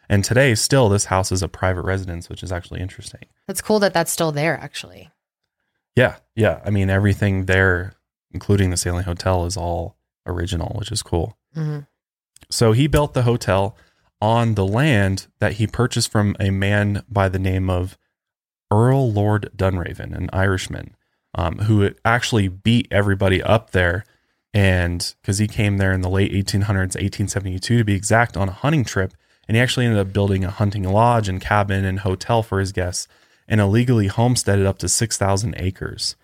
[0.08, 3.22] And today, still, this house is a private residence, which is actually interesting.
[3.46, 5.10] It's cool that that's still there, actually.
[5.94, 6.60] Yeah, yeah.
[6.66, 7.94] I mean, everything there,
[8.32, 11.36] including the Stanley Hotel, is all original, which is cool.
[11.54, 11.80] hmm
[12.50, 13.76] So he built the hotel
[14.20, 17.98] on the land that he purchased from a man by the name of
[18.70, 20.94] Earl Lord Dunraven, an Irishman,
[21.34, 24.04] um, who actually beat everybody up there.
[24.54, 28.52] And because he came there in the late 1800s, 1872 to be exact, on a
[28.52, 29.12] hunting trip.
[29.48, 32.72] And he actually ended up building a hunting lodge and cabin and hotel for his
[32.72, 33.08] guests
[33.48, 36.16] and illegally homesteaded up to 6,000 acres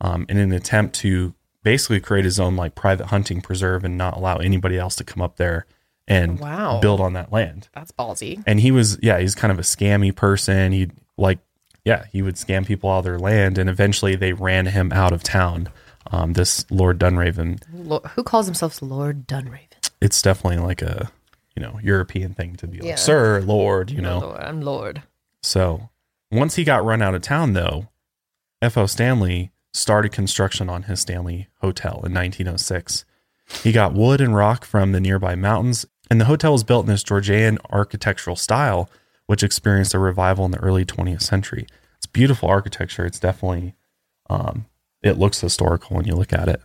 [0.00, 1.34] um, in an attempt to
[1.64, 5.20] basically create his own like private hunting preserve and not allow anybody else to come
[5.20, 5.66] up there
[6.06, 6.78] and Wow.
[6.80, 7.68] build on that land.
[7.74, 8.40] That's ballsy.
[8.46, 10.70] And he was, yeah, he's kind of a scammy person.
[10.72, 11.38] He like,
[11.84, 15.12] yeah, he would scam people out of their land, and eventually they ran him out
[15.12, 15.68] of town.
[16.12, 19.72] Um, this Lord Dunraven, Lo- Who calls himself Lord Dunraven?
[20.02, 21.10] it's definitely like a,
[21.56, 22.94] you know, European thing to be like, Yeah.
[22.96, 24.18] Sir, Lord, you know.
[24.18, 25.02] Lord, I'm Lord.
[25.42, 25.88] So
[26.30, 27.88] once he got run out of town, though,
[28.60, 28.84] F.O.
[28.86, 33.04] Stanley started construction on his Stanley Hotel in 1906.
[33.62, 36.90] He got wood and rock from the nearby mountains, and the hotel was built in
[36.90, 38.88] this Georgian architectural style,
[39.26, 41.66] which experienced a revival in the early 20th century.
[41.98, 43.04] It's beautiful architecture.
[43.04, 43.74] It's definitely,
[44.30, 44.66] um,
[45.02, 46.62] it looks historical when you look at it.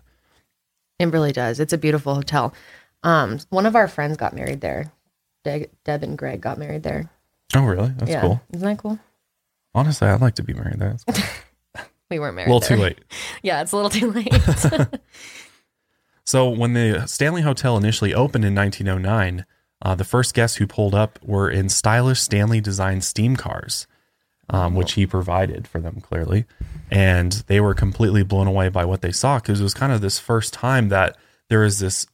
[1.00, 1.60] It really does.
[1.60, 2.54] It's a beautiful hotel.
[3.04, 4.92] Um, one of our friends got married there.
[5.44, 7.10] De- Deb and Greg got married there.
[7.56, 7.90] Oh, really?
[7.98, 8.22] That's yeah.
[8.22, 8.42] cool.
[8.54, 9.00] Isn't that cool?
[9.74, 10.98] Honestly, I'd like to be married there.
[12.10, 12.50] We weren't married.
[12.50, 13.00] a little too late.
[13.44, 14.34] Yeah, it's a little too late.
[16.26, 19.48] So when the Stanley Hotel initially opened in 1909,
[19.82, 23.88] uh, the first guests who pulled up were in stylish Stanley designed steam cars,
[24.48, 26.46] um, which he provided for them clearly,
[26.92, 30.02] and they were completely blown away by what they saw because it was kind of
[30.02, 31.18] this first time that
[31.48, 32.06] there was this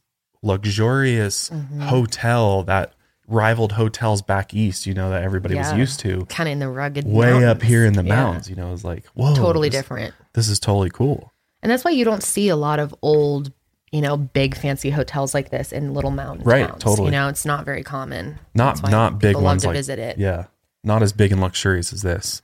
[0.42, 1.50] luxurious
[1.82, 2.94] hotel that
[3.28, 4.86] rivaled hotels back east.
[4.86, 6.24] You know that everybody was used to.
[6.26, 8.14] kind of in the rugged Way up here in the Yeah.
[8.14, 10.14] mountains, you know, it was like whoa, Totally this, different.
[10.34, 11.32] This is totally cool.
[11.62, 13.52] And that's why you don't see a lot of old
[13.92, 16.82] you know, big fancy hotels like this in little mountain Right, towns.
[16.82, 17.06] totally.
[17.06, 18.38] You know, it's not very common.
[18.54, 20.18] Not not big ones to like visit it.
[20.18, 20.46] Yeah,
[20.84, 22.42] not as big and luxurious as this.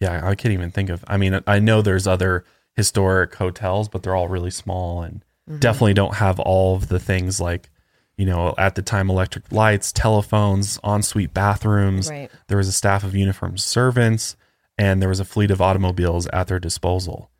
[0.00, 1.04] Yeah, I can't even think of.
[1.08, 2.44] I mean, I know there's other
[2.76, 5.58] historic hotels, but they're all really small and Mm-hmm.
[5.58, 7.68] definitely don't have all of the things like,
[8.16, 12.10] you know, at the time electric lights, telephones, ensuite bathrooms.
[12.10, 12.30] Right.
[12.48, 14.36] There was a staff of uniformed servants,
[14.78, 17.30] and there was a fleet of automobiles at their disposal.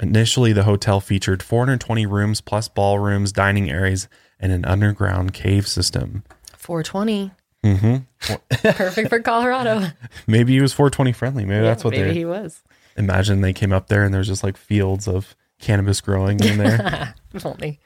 [0.00, 4.08] Initially, the hotel featured 420 rooms plus ballrooms, dining areas,
[4.40, 6.24] and an underground cave system.
[6.56, 7.30] 420.
[7.62, 8.34] Mm-hmm.
[8.72, 9.86] Perfect for Colorado.
[10.26, 11.44] Maybe he was 420 friendly.
[11.44, 12.62] Maybe that's what Maybe they he was.
[12.96, 13.40] imagine.
[13.40, 17.14] They came up there and there's just like fields of cannabis growing in there.
[17.44, 17.80] Only.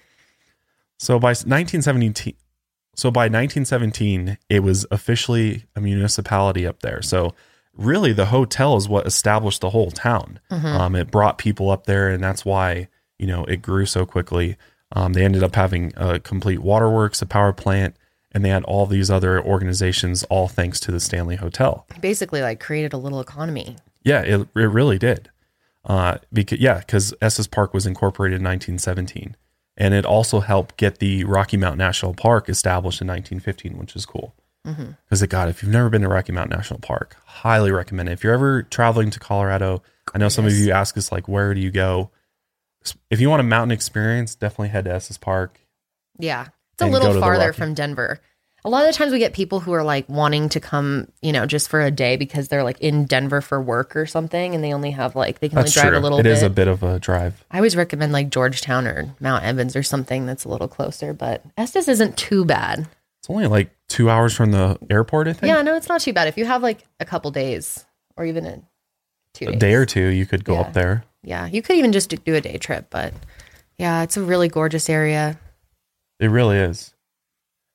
[0.99, 2.35] So by 1917,
[2.95, 7.01] so by 1917, it was officially a municipality up there.
[7.01, 7.35] So
[7.77, 10.41] really, the hotel is what established the whole town.
[10.67, 14.57] Um, it brought people up there, and that's why you know it grew so quickly.
[14.93, 17.97] Um, they ended up having a complete waterworks, a power plant,
[18.33, 21.87] and they had all these other organizations, all thanks to the Stanley Hotel.
[22.01, 23.77] Basically, like created a little economy.
[24.03, 25.31] Yeah, it, it really did.
[25.85, 29.37] Uh, because yeah, because Estes Park was incorporated in 1917,
[29.79, 34.05] and it also helped get the Rocky Mountain National Park established in 1915, which is
[34.05, 34.35] cool.
[34.67, 34.91] Mm-hmm.
[35.05, 38.13] Because it God, if you've never been to Rocky Mountain National Park, highly recommend it.
[38.13, 41.55] If you're ever traveling to Colorado, I know some of you ask us like, where
[41.55, 42.11] do you go?
[43.09, 45.61] If you want a mountain experience, definitely head to Estes Park.
[46.19, 46.49] Yeah.
[46.73, 48.21] It's a little farther Rocky- from Denver.
[48.65, 51.33] A lot of the times we get people who are like wanting to come, you
[51.33, 54.63] know, just for a day because they're like in Denver for work or something and
[54.65, 56.01] they only have like they can That's only drive true.
[56.01, 56.33] a little It bit.
[56.33, 57.45] is a bit of a drive.
[57.51, 61.45] I always recommend like Georgetown or Mount Evans or something that's a little closer, but
[61.57, 62.81] Estes isn't too bad.
[63.21, 65.51] It's only like two hours from the airport, I think.
[65.51, 66.27] Yeah, no, it's not too bad.
[66.29, 67.85] If you have like a couple days
[68.17, 68.61] or even a
[69.35, 70.61] two a day or two, you could go Yeah.
[70.61, 71.05] up there.
[71.23, 73.15] Yeah, you could even just do a day trip, but
[73.79, 75.39] yeah, it's a really gorgeous area.
[76.19, 76.93] It really is.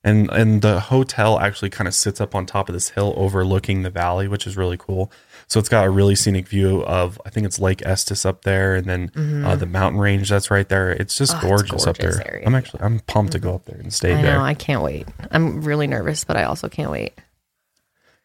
[0.05, 3.83] And and the hotel actually kind of sits up on top of this hill overlooking
[3.83, 5.09] the valley, which is really cool.
[5.47, 8.75] So it's got a really scenic view of I think it's Lake Estes up there
[8.75, 10.91] and then uh, the mountain range that's right there.
[10.91, 11.45] It's just Mm-hmm.
[11.47, 12.27] Oh, it's gorgeous, up there.
[12.27, 12.39] area.
[12.41, 12.47] Mm-hmm.
[12.49, 14.33] I'm actually I'm pumped to go up there and stay I there.
[14.37, 15.07] know, I can't wait.
[15.31, 17.13] I'm really nervous, but I also can't wait.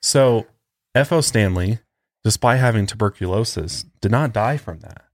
[0.03, 0.47] So
[0.97, 1.21] F.O.
[1.21, 1.79] Stanley,
[2.25, 5.05] despite having tuberculosis, did not die from that.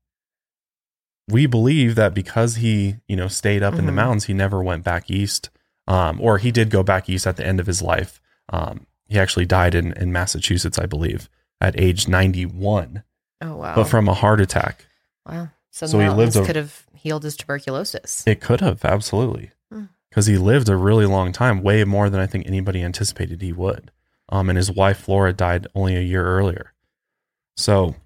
[1.28, 3.96] We believe that because he, you know, stayed up in the Mhm.
[3.96, 5.50] mountains, he never went back east.
[5.86, 8.20] Um, or he did go back east at the end of his life.
[8.48, 11.28] Um, he actually died in, in Massachusetts, I believe,
[11.60, 13.02] at age 91,
[13.42, 13.74] Oh wow.
[13.74, 14.86] but from a heart attack.
[15.28, 15.48] wow.
[15.70, 18.22] So, so he lived a- could have healed his tuberculosis.
[18.26, 19.50] It could have, absolutely.
[19.72, 19.84] Hmm.
[20.08, 23.52] Because he lived a really long time, way more than I think anybody anticipated he
[23.52, 23.90] would.
[24.30, 26.72] Um, and his wife, Flora, died only a year earlier.
[27.56, 27.96] So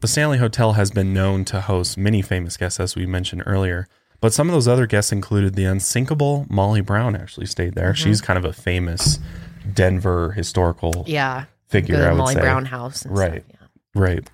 [0.00, 3.88] the Stanley Hotel has been known to host many famous guests, as we mentioned earlier.
[4.24, 7.92] But some of those other guests included the unsinkable Molly Brown, actually stayed there.
[7.92, 8.04] Mm-hmm.
[8.08, 9.18] She's kind of a famous
[9.74, 11.44] Denver historical yeah.
[11.68, 12.40] figure, Good I would Molly say.
[12.40, 13.04] Brown house.
[13.04, 13.44] And Right.
[13.46, 14.30] Stuff, Right.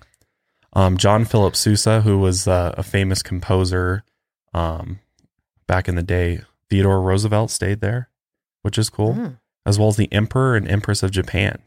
[0.71, 4.05] Um, John Philip Sousa, who was uh, a famous composer
[4.53, 4.99] um,
[5.67, 8.07] back in the day, Theodore Roosevelt stayed there,
[8.61, 9.39] which is cool, Mm.
[9.65, 11.59] as well as the Emperor and Empress of Japan,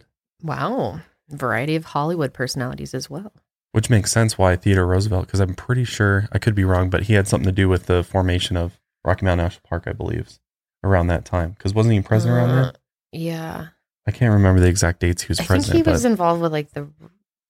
[0.43, 1.01] Wow.
[1.29, 3.35] Variety of Hollywood personalities as well.
[3.75, 7.03] Which makes sense why Theodore Roosevelt, because I'm pretty sure, I could be wrong, but
[7.05, 10.39] he had something to do with the formation of Rocky Mountain National Park, I believe,
[10.85, 11.51] around that time.
[11.51, 12.73] Because wasn't he president around Uh, there?
[13.13, 13.67] Yeah.
[14.07, 15.85] I can't remember the exact dates he was I think president.
[15.87, 16.89] he was involved with like the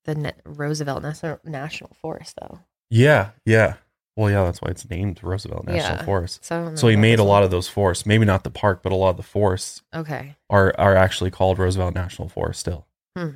[0.04, 2.60] the Ne- Roosevelt National National Forest though.
[2.90, 3.74] yeah, yeah.
[4.16, 6.04] Well, yeah, that's why it's named Roosevelt National Yeah.
[6.04, 6.44] Forest.
[6.44, 8.06] So So he made a lot of those forests.
[8.06, 10.37] Maybe not the park, but a lot of the forests Okay.
[10.48, 12.87] are are actually called Roosevelt National Forest still.
[13.16, 13.28] Hmm.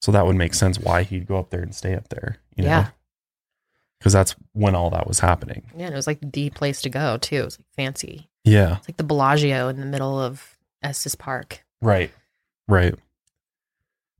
[0.00, 2.38] So that would make sense why he'd go up there and stay up there.
[2.56, 2.70] You know?
[2.70, 2.88] Yeah.
[3.98, 5.64] Because that's when all that was happening.
[5.76, 7.36] Yeah, and it was like the place to go too.
[7.36, 8.28] It was like fancy.
[8.44, 8.76] Yeah.
[8.76, 11.64] It's like the Bellagio in the middle of Estes Park.
[11.80, 12.12] Right.
[12.68, 12.94] Right.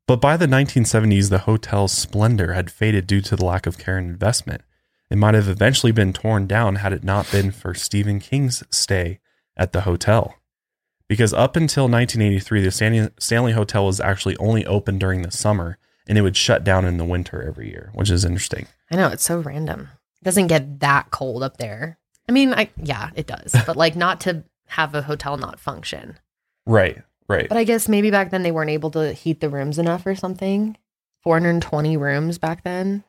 [0.06, 3.98] But by the 1970s, the hotel's splendor had faded due to the lack of care
[3.98, 4.62] and investment.
[5.10, 9.20] It might have eventually been torn down had it not been for Stephen King's stay
[9.56, 10.36] at the hotel.
[11.08, 15.78] Because up until 1983, the Stanley, Stanley Hotel was actually only open during the summer
[16.08, 18.66] and it would shut down in the winter every year, which is interesting.
[18.90, 19.88] I know it's so random.
[20.20, 21.98] It doesn't get that cold up there.
[22.28, 26.18] I mean, I yeah, it does, but like not to have a hotel not function.
[26.64, 27.02] Right.
[27.28, 27.48] Right.
[27.48, 30.14] But I guess maybe back then they weren't able to heat the rooms enough or
[30.14, 30.76] something.
[31.22, 33.02] 420 rooms back then.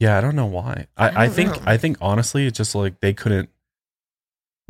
[0.00, 0.88] Yeah, I don't know why.
[0.96, 1.62] I, I I, think know.
[1.64, 3.50] I think honestly, it's just like they couldn't.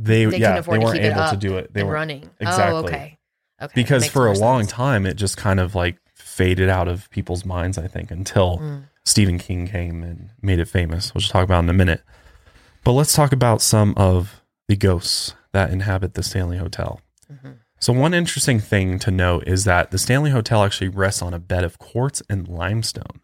[0.02, 1.72] They, They yeah they weren't able to do it.
[1.72, 2.28] They were running.
[2.40, 2.74] exactly.
[2.74, 3.18] Oh, okay.
[3.62, 3.72] Okay.
[3.76, 7.44] because for a more long time it just kind of like faded out of people's
[7.44, 7.78] minds.
[7.78, 8.84] I think until Mm.
[9.04, 12.02] Stephen King came and made it famous, which we'll talk about in a minute.
[12.84, 17.00] But let's talk about some of the ghosts that inhabit the Stanley Hotel.
[17.32, 17.56] Mhm.
[17.80, 21.40] So, one interesting thing to note is that the Stanley Hotel actually rests on a
[21.40, 23.20] bed of quartz and limestone,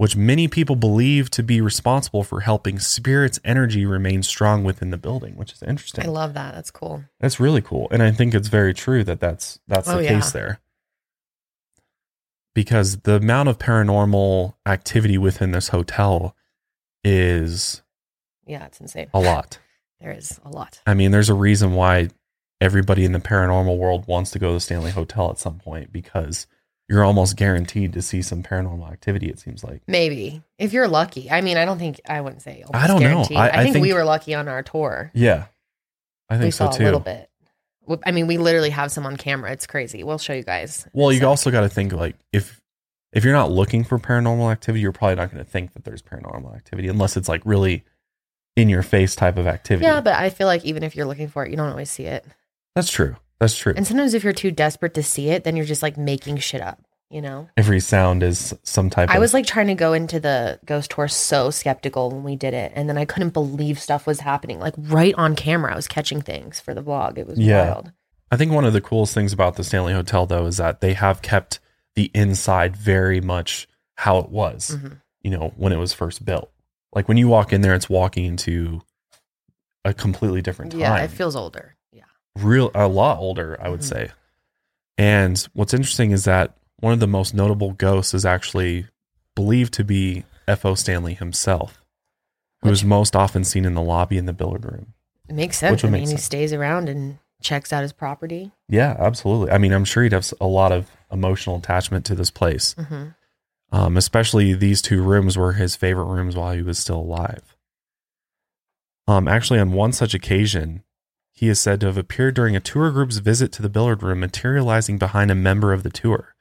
[0.00, 4.96] which many people believe to be responsible for helping spirits' energy remain strong within the
[4.96, 6.02] building, which is interesting.
[6.06, 6.54] I love that.
[6.54, 7.04] That's cool.
[7.20, 10.14] That's really cool, and I think it's very true that that's that's Oh, the yeah.
[10.14, 10.58] case there.
[12.54, 16.34] Because the amount of paranormal activity within this hotel
[17.04, 17.82] is
[18.46, 19.08] Yeah, it's insane.
[19.12, 19.58] a lot.
[20.00, 20.80] There is a lot.
[20.86, 22.08] I mean, there's a reason why
[22.58, 25.92] everybody in the paranormal world wants to go to the Stanley Hotel at some point
[25.92, 26.46] because
[26.90, 29.28] you're almost guaranteed to see some paranormal activity.
[29.28, 29.80] It seems like.
[29.86, 31.30] Maybe if you're lucky.
[31.30, 32.64] I mean, I don't think I wouldn't say.
[32.74, 33.08] I don't know.
[33.08, 33.36] guaranteed.
[33.36, 35.12] I- I, I think, we were lucky on our tour.
[35.14, 35.46] Yeah,
[36.28, 36.82] I think we so saw too.
[36.82, 37.30] a little bit.
[38.04, 39.50] I mean, we literally have some on camera.
[39.52, 40.04] It's crazy.
[40.04, 40.86] We'll show you guys.
[40.92, 42.60] Well, you also got to think like if
[43.12, 46.02] if you're not looking for paranormal activity, you're probably not going to think that there's
[46.02, 47.84] paranormal activity unless it's like really
[48.56, 49.86] in your face type of activity.
[49.86, 52.04] Yeah, but I feel like even if you're looking for it, you don't always see
[52.04, 52.24] it.
[52.74, 53.16] that's true.
[53.40, 53.72] That's true.
[53.76, 56.60] And sometimes if you're too desperate to see it, then you're just like making shit
[56.60, 56.78] up.
[57.10, 57.48] You know.
[57.56, 59.08] Every sound is some type.
[59.08, 62.22] Of I of, was like trying to go into the ghost tour so skeptical when
[62.22, 64.60] we did it, and then I couldn't believe stuff was happening.
[64.60, 67.18] Like right on camera, I was catching things for the vlog.
[67.18, 67.64] It was Yeah.
[67.72, 67.92] wild.
[68.30, 70.94] I think one of the coolest things about the Stanley Hotel, though, is that they
[70.94, 71.58] have kept
[71.96, 75.00] the inside very much how it was, Mhm.
[75.22, 76.52] you know, when it was first built.
[76.94, 78.82] Like when you walk in there, it's walking into
[79.84, 80.80] a completely different time.
[80.80, 81.74] Yeah, it feels older.
[82.36, 83.84] Real, a lot older, I would Mhm.
[83.84, 84.10] say.
[84.98, 88.86] And what's interesting is that one of the most notable ghosts is actually
[89.34, 90.74] believed to be F.O.
[90.74, 91.80] Stanley himself,
[92.62, 94.94] who is most often seen in the lobby in the billiard room.
[95.28, 95.84] It makes sense.
[95.84, 98.52] I mean, he stays around and checks out his property.
[98.68, 99.50] Yeah, absolutely.
[99.52, 102.74] I mean, I'm sure he'd have a lot of emotional attachment to this place.
[102.74, 103.08] hmm
[103.72, 107.56] Um, especially these two rooms were his favorite rooms while he was still alive.
[109.06, 110.82] Um, actually, on one such occasion,
[111.40, 114.20] he is said to have appeared during a tour group's visit to the billiard room,
[114.20, 116.34] materializing behind a member of the tour.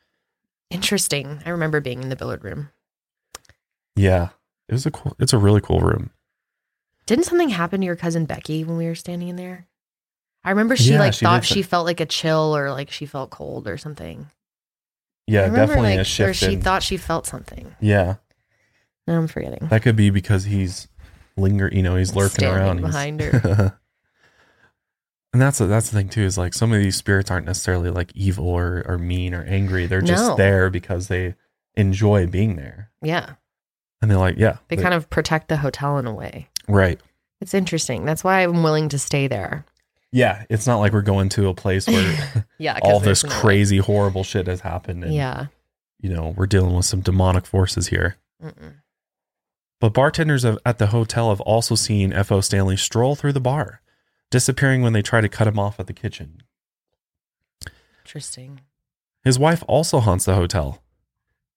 [0.69, 1.39] Interesting.
[1.45, 2.67] I remember being in the billiard room.
[3.95, 4.29] Yeah,
[4.67, 5.15] it was a cool.
[5.17, 6.09] It's a really cool room.
[7.05, 9.67] Didn't something happen to your cousin Becky when we were standing in there?
[10.43, 13.05] I remember she Yeah, like she thought she felt like a chill or like she
[13.05, 14.27] felt cold or something.
[15.27, 17.73] Yeah, remember, definitely like, a Or she in- thought she felt something.
[17.79, 18.15] yeah,
[19.07, 19.67] No, I'm forgetting.
[19.69, 20.87] that could be because he's
[21.37, 21.69] linger.
[21.71, 23.78] You know, he's lurking Standing around he's- behind her.
[25.33, 26.23] and that's the that's the thing too.
[26.23, 29.85] Is like some of these spirits aren't necessarily like evil or or mean or angry.
[29.85, 30.35] They're just No.
[30.35, 31.35] there because they
[31.75, 33.33] enjoy being there, Yeah.
[34.01, 36.47] and they're like, yeah, They kind of protect the hotel in a way.
[36.67, 36.99] right.
[37.41, 38.03] It's interesting.
[38.03, 39.63] That's why I'm willing to stay there.
[40.11, 42.73] Yeah, it's not like we're going to a place where Yeah.
[42.73, 45.05] 'cause all this there's no- crazy, horrible shit has happened.
[45.05, 45.45] And, Yeah.
[46.01, 48.17] you know, we're dealing with some demonic forces here.
[48.43, 48.73] Mm-mm.
[49.79, 52.41] But bartenders of, at the hotel have also seen F.O.
[52.41, 53.81] Stanley stroll through the bar,
[54.29, 56.43] disappearing when they try to cut him off at the kitchen.
[58.05, 58.61] Interesting.
[59.23, 60.81] His wife also haunts the hotel.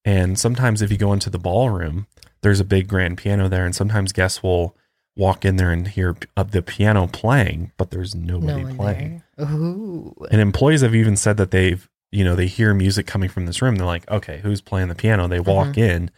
[0.04, 2.06] And sometimes, if you go into the ballroom,
[2.42, 4.76] there's a big grand piano there, and sometimes guests will
[5.16, 9.22] walk in there and hear of the piano playing, but there's nobody no playing.
[9.38, 13.62] And employees have even said that they've, you know, they hear music coming from this
[13.62, 13.76] room.
[13.76, 15.28] They're like, okay, who's playing the piano?
[15.28, 15.78] They walk Mm-hmm.
[15.80, 16.10] in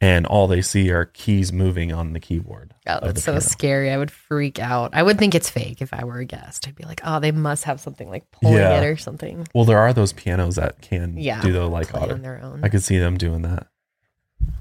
[0.00, 2.72] and all they see are keys moving on the keyboard.
[2.86, 3.40] Oh, that's so piano.
[3.40, 3.90] scary.
[3.90, 4.90] I would freak out.
[4.94, 6.68] I would think it's fake if I were a guest.
[6.68, 8.80] I'd be like, oh, they must have something like pulling Yeah.
[8.80, 9.46] it or something.
[9.54, 11.40] Well, there are those pianos that can Yeah.
[11.40, 12.60] do the like on their own.
[12.62, 13.66] I could see them doing that.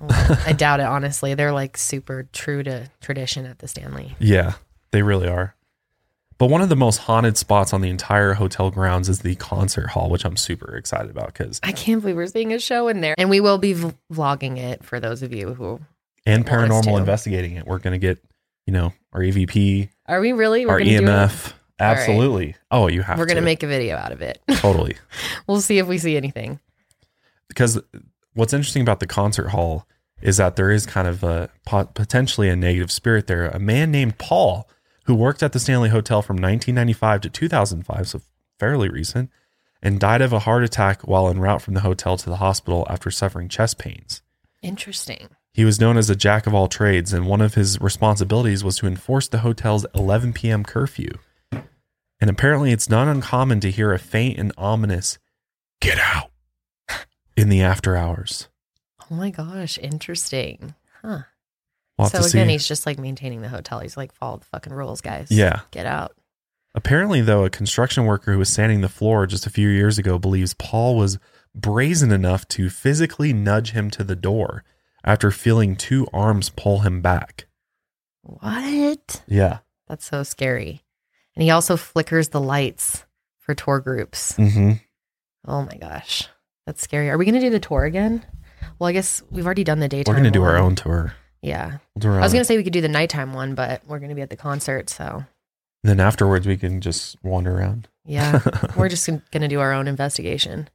[0.02, 0.10] Well,
[0.46, 1.36] I doubt it, honestly.
[1.36, 4.16] They're like super true to tradition at the Stanley.
[4.20, 4.54] Yeah,
[4.92, 5.54] they really are.
[6.38, 9.88] But one of the most haunted spots on the entire hotel grounds is the concert
[9.90, 13.02] hall, which I'm super excited about because I can't believe we're seeing a show in
[13.02, 13.16] there.
[13.18, 13.74] And we will be
[14.14, 15.80] vlogging it for those of you who
[16.26, 16.98] and paranormal to.
[16.98, 17.66] investigating it.
[17.66, 18.20] We're gonna get,
[18.68, 20.66] you know, our EVP, are we really?
[20.66, 21.10] We're our gonna do it?
[21.10, 21.54] EMF.
[21.80, 22.56] Absolutely.
[22.72, 24.40] Oh, you have We're gonna make a video out of it.
[24.52, 24.98] totally.
[25.48, 26.60] we'll see if we see anything.
[27.48, 27.80] because
[28.34, 29.88] what's interesting about the concert hall
[30.22, 31.50] is that there is kind of a
[31.94, 33.48] potentially a negative spirit there.
[33.48, 34.68] A man named Paul
[35.08, 38.22] who worked at the Stanley Hotel from 1995 to 2005, so
[38.60, 39.32] fairly recent,
[39.82, 42.86] and died of a heart attack while en route from the hotel to the hospital
[42.90, 44.22] after suffering chest pains.
[44.62, 45.30] Interesting.
[45.54, 48.78] He was known as a jack of all trades, and one of his responsibilities was
[48.78, 50.64] to enforce the hotel's 11 p.m.
[50.64, 51.18] curfew.
[51.52, 55.20] And apparently, it's not uncommon to hear a faint and ominous
[55.80, 56.32] "Get out"
[57.38, 58.50] in the after hours.
[59.10, 60.76] Oh my gosh, interesting.
[61.02, 61.22] Huh.
[61.98, 62.52] We'll so again, see.
[62.52, 63.80] he's just like maintaining the hotel.
[63.80, 65.32] He's like, follow the fucking rules, guys.
[65.32, 65.62] Yeah.
[65.72, 66.16] Get out.
[66.76, 70.20] Apparently, though, a construction worker who was sanding the floor just a few years ago
[70.20, 71.18] believes Paul was
[71.56, 74.64] brazen enough to physically nudge him to the door
[75.04, 77.48] after feeling two arms pull him back.
[78.22, 79.24] What?
[79.28, 79.60] Yeah.
[79.88, 80.84] That's so scary.
[81.36, 83.06] And he also flickers the lights
[83.40, 84.34] for tour groups.
[84.34, 84.74] Mm-hmm.
[85.48, 86.28] Oh my gosh.
[86.68, 87.10] That's scary.
[87.10, 88.24] Are we going to do the tour again?
[88.78, 90.04] Well, I guess we've already done the daytime.
[90.04, 90.14] Tour.
[90.14, 91.14] We're gonna do our own tour.
[91.48, 91.78] Yeah.
[91.96, 93.82] We'll do our I was going to say we could do the nighttime one, but
[93.88, 94.90] we're going to be at the concert.
[94.90, 95.24] So,
[95.84, 97.88] Then afterwards, we can just wander around.
[98.06, 98.40] yeah,
[98.78, 100.70] we're just going to do our own investigation.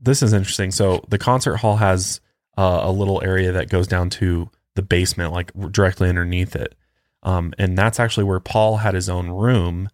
[0.00, 0.70] this is interesting.
[0.70, 2.20] So the concert hall has
[2.58, 6.74] uh, a little area that goes down to the basement, like directly underneath it,
[7.22, 9.88] um, and that's actually where Paul had his own room.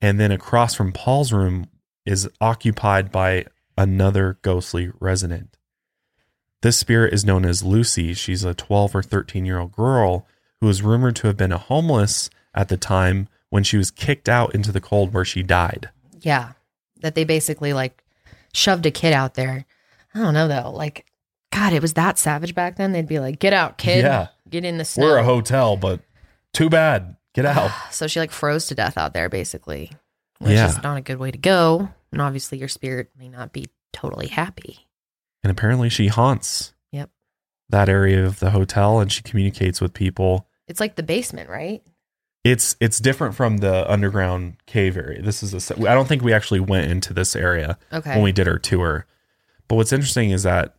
[0.00, 1.66] And then across from Paul's room
[2.04, 3.44] is occupied by
[3.78, 5.56] another ghostly resident.
[6.62, 8.14] This spirit is known as Lucy.
[8.14, 10.26] She's a 12 or 13 year old girl
[10.60, 14.28] who is rumored to have been a homeless at the time when she was kicked
[14.28, 15.90] out into the cold where she died.
[16.20, 16.52] Yeah.
[17.00, 18.02] That they basically like
[18.54, 19.64] shoved a kid out there.
[20.14, 20.70] I don't know though.
[20.70, 21.06] Like,
[21.50, 22.92] God, it was that savage back then.
[22.92, 24.04] They'd be like, get out, kid.
[24.04, 24.28] Yeah.
[24.48, 25.04] Get in the snow.
[25.06, 26.00] We're a hotel, but
[26.54, 27.16] too bad.
[27.34, 27.70] Get out.
[27.90, 29.90] So she like froze to death out there, basically,
[30.38, 30.68] which Yeah.
[30.68, 31.88] is not a good way to go.
[32.12, 34.86] And obviously, your spirit may not be totally happy.
[35.42, 37.10] And apparently she haunts Yep.
[37.68, 40.46] that area of the hotel and she communicates with people.
[40.68, 41.82] It's like the basement, right?
[42.44, 45.22] It's it's different from the underground cave area.
[45.22, 48.10] This is a se- I don't think we actually went into this area Okay.
[48.14, 49.06] when we did our tour.
[49.68, 50.74] But what's interesting is that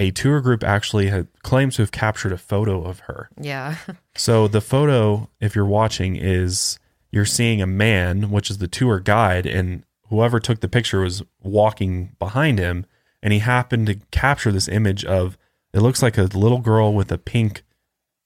[0.00, 3.28] a tour group actually had claims to have captured a photo of her.
[3.40, 3.76] yeah.
[4.16, 6.78] So the photo, if you're watching, is
[7.10, 11.22] you're seeing a man, which is the tour guide, and whoever took the picture was
[11.42, 12.86] walking behind him,
[13.24, 15.36] and he happened to capture this image of
[15.72, 17.64] it looks like a little girl with a pink,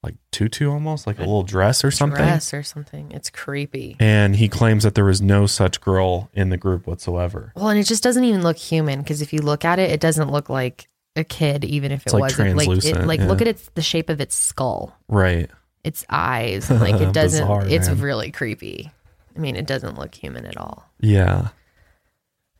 [0.03, 2.19] like tutu almost, like a little dress or something.
[2.23, 3.11] Dress or something.
[3.13, 3.97] It's creepy.
[3.99, 7.53] And he claims that there was no such girl in the group whatsoever.
[7.57, 10.01] Well, and it just doesn't even look human because if you look at it, it
[10.01, 12.57] doesn't look like a kid, even if It's it like wasn't.
[12.57, 13.27] Like, it, like yeah.
[13.27, 15.51] look at its the shape of its skull, Right.
[15.85, 16.69] its eyes.
[16.71, 17.45] Like it doesn't.
[17.45, 18.01] Bizarre, it's man.
[18.01, 18.91] really creepy.
[19.35, 20.85] I mean, it doesn't look human at all.
[21.01, 21.49] Yeah.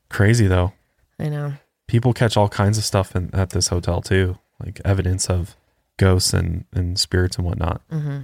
[0.09, 0.73] Crazy though.
[1.19, 1.53] I know.
[1.89, 5.57] People catch all kinds of stuff in, at this hotel too, like evidence of
[5.97, 7.81] ghosts and, and spirits and whatnot.
[7.91, 8.21] hmm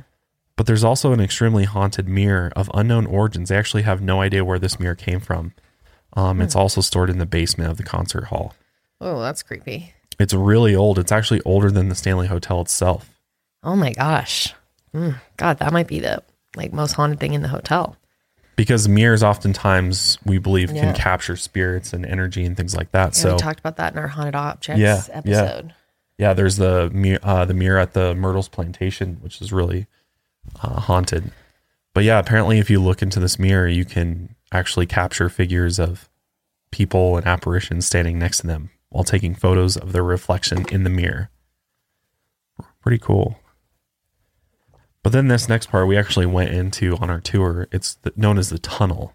[0.57, 3.49] But there's also an extremely haunted mirror of unknown origins.
[3.49, 5.53] They actually have no idea where this mirror came from.
[6.17, 8.55] Um, It's also stored in the basement of the concert hall.
[9.01, 9.93] Oh, that's creepy.
[10.21, 10.99] It's really old.
[11.01, 13.11] It's actually older than the Stanley Hotel itself.
[13.65, 14.55] Oh my gosh.
[14.95, 16.23] Mm, God, that might be the
[16.55, 17.97] like most haunted thing in the hotel.
[18.57, 20.83] Because mirrors oftentimes we believe Yeah.
[20.85, 23.17] can capture spirits and energy and things like that.
[23.17, 25.17] Yeah, so we talked about that in our haunted objects Yeah, yeah.
[25.43, 25.75] episode.
[26.19, 29.87] Yeah, there's the mirror, uh, the mirror at the Myrtles Plantation, which is really
[30.63, 31.33] uh, haunted.
[31.95, 36.09] But yeah, apparently, if you look into this mirror, you can actually capture figures of
[36.71, 40.91] people and apparitions standing next to them while taking photos of their reflection in the
[40.91, 41.31] mirror.
[42.81, 43.39] Pretty cool.
[45.05, 47.69] But then this next part we actually went into on our tour.
[47.71, 49.13] It's the, known as the tunnel,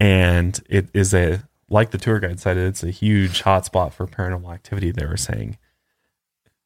[0.00, 2.56] and it is a like the tour guide said.
[2.56, 4.90] It's a huge hotspot for paranormal activity.
[4.90, 5.58] They were saying,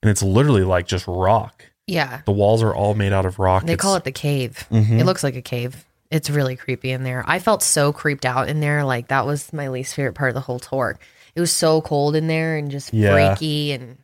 [0.03, 1.65] and it's literally like just rock.
[1.89, 2.23] Yeah.
[2.25, 3.65] The walls are all made out of rock.
[3.67, 4.67] They It's- call it the cave.
[4.71, 4.99] Mhm.
[5.01, 5.85] It looks like a cave.
[6.11, 7.25] It's really creepy in there.
[7.27, 8.85] I felt so creeped out in there.
[8.85, 10.99] Like that was my least favorite part of the whole tour.
[11.35, 13.13] It was so cold in there and just Yeah.
[13.35, 13.99] freaky and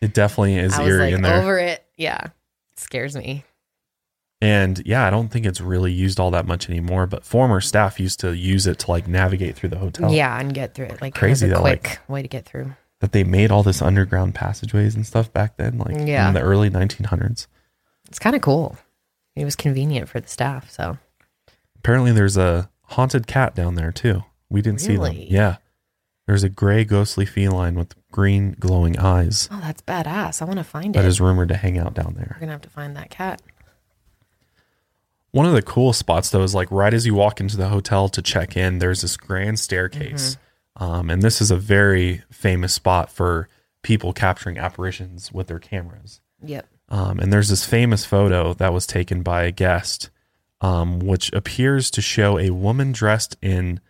[0.00, 1.34] It definitely is I was eerie like in there.
[1.42, 1.84] over it.
[1.96, 2.26] Yeah.
[2.26, 3.44] It scares me.
[4.42, 7.06] And yeah, I don't think it's really used all that much anymore.
[7.06, 10.12] But former staff used to use it to like navigate through the hotel.
[10.12, 11.00] Yeah, and get through it.
[11.00, 12.74] Like Crazy a though, like- quick way to get through.
[13.00, 16.28] That they made all this underground passageways and stuff back then, like Yeah.
[16.28, 17.46] in the early 1900s.
[18.08, 18.76] It's kind of cool.
[19.34, 20.70] It was convenient for the staff.
[20.70, 20.98] So
[21.78, 24.22] Apparently, there's a haunted cat down there too.
[24.50, 25.14] We didn't see them.
[25.16, 25.56] Yeah.
[26.28, 30.40] There's a gray, ghostly feline with green, glowing eyes oh, that's badass.
[30.40, 31.08] I want to find that it.
[31.08, 32.32] is rumored to hang out down there.
[32.36, 33.42] We're gonna have to find that cat.
[35.32, 38.08] One of the cool spots though is like right as you walk into the hotel
[38.10, 40.36] to check in, there's this grand staircase.
[40.76, 43.48] Um, and this is a very famous spot for
[43.82, 46.20] people capturing apparitions with their cameras.
[46.44, 46.66] Yep.
[46.88, 50.10] Um, and there's this famous photo that was taken by a guest,
[50.60, 53.80] um, which appears to show a woman dressed in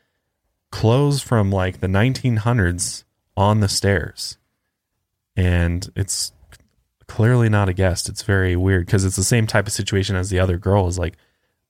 [0.70, 3.04] clothes from like the 1900s
[3.36, 4.38] on the stairs.
[5.36, 6.32] And it's
[7.08, 8.08] clearly not a guest.
[8.08, 10.98] It's very weird because it's the same type of situation as the other girl is
[10.98, 11.16] like,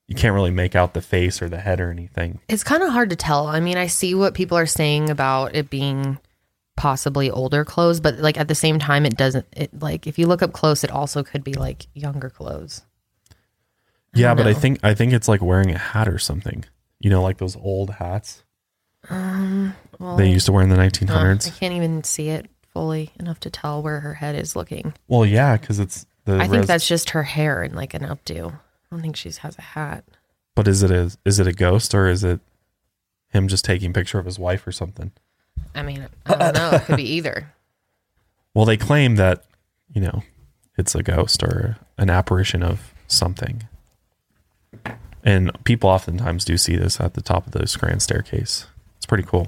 [0.07, 2.39] you can't really make out the face or the head or anything.
[2.47, 3.47] It's kind of hard to tell.
[3.47, 6.19] I mean, I see what people are saying about it being
[6.75, 9.45] possibly older clothes, but like at the same time, it doesn't.
[9.53, 12.81] It like if you look up close, it also could be like younger clothes.
[14.13, 16.65] Yeah, don't but I think I think it's like wearing a hat or something.
[16.99, 18.43] You know, like those old hats
[19.09, 21.47] Um, well, they used to wear in the uh, 1900s.
[21.47, 24.93] I can't even see it fully enough to tell where her head is looking.
[25.07, 28.59] Well, yeah, because it's The I think that's just her hair and like an updo.
[28.93, 30.03] I don't think she has a hat.
[30.53, 32.41] But is it a is it a ghost or is it
[33.29, 35.11] him just taking picture of his wife or something?
[35.73, 36.69] I mean, I don't know.
[36.73, 37.51] It could be either.
[38.55, 39.45] Well, they claim that
[39.95, 40.21] you know
[40.77, 43.63] it's a ghost or an apparition of something,
[45.23, 48.67] and people oftentimes do see this at the top of this grand staircase.
[48.97, 49.47] It's pretty cool.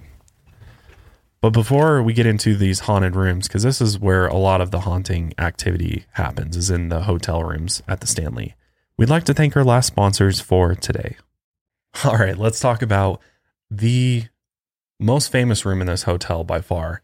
[1.39, 4.71] But before we get into these haunted rooms, because this is where a lot of
[4.71, 8.55] the haunting activity happens, is in the hotel rooms at the Stanley.
[8.97, 11.17] We'd like to thank our last sponsors for today.
[12.03, 13.21] All right, let's talk about
[13.69, 14.25] the
[14.99, 17.01] most famous room in this hotel by far,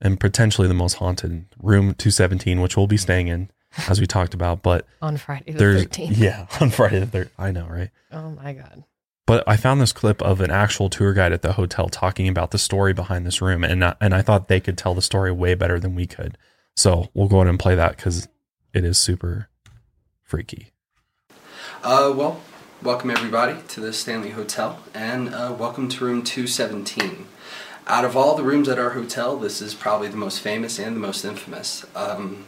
[0.00, 3.50] and potentially the most haunted room 217, which we'll be staying in,
[3.88, 4.62] as we talked about.
[4.62, 6.12] But On Friday the there's 13th.
[6.16, 7.30] yeah on Friday the 13th.
[7.38, 7.90] I know, right?
[8.10, 8.84] Oh my God.
[9.26, 12.50] But I found this clip of an actual tour guide at the hotel talking about
[12.50, 15.30] the story behind this room, and I- and I thought they could tell the story
[15.30, 16.36] way better than we could.
[16.76, 18.26] So we'll go ahead and play that because
[18.74, 19.48] it is super
[20.22, 20.72] freaky.
[21.82, 22.38] Uh, well,
[22.82, 27.24] welcome everybody to the Stanley Hotel, and uh, welcome to room 217.
[27.86, 30.94] Out of all the rooms at our hotel, this is probably the most famous and
[30.94, 31.86] the most infamous.
[31.96, 32.44] Um,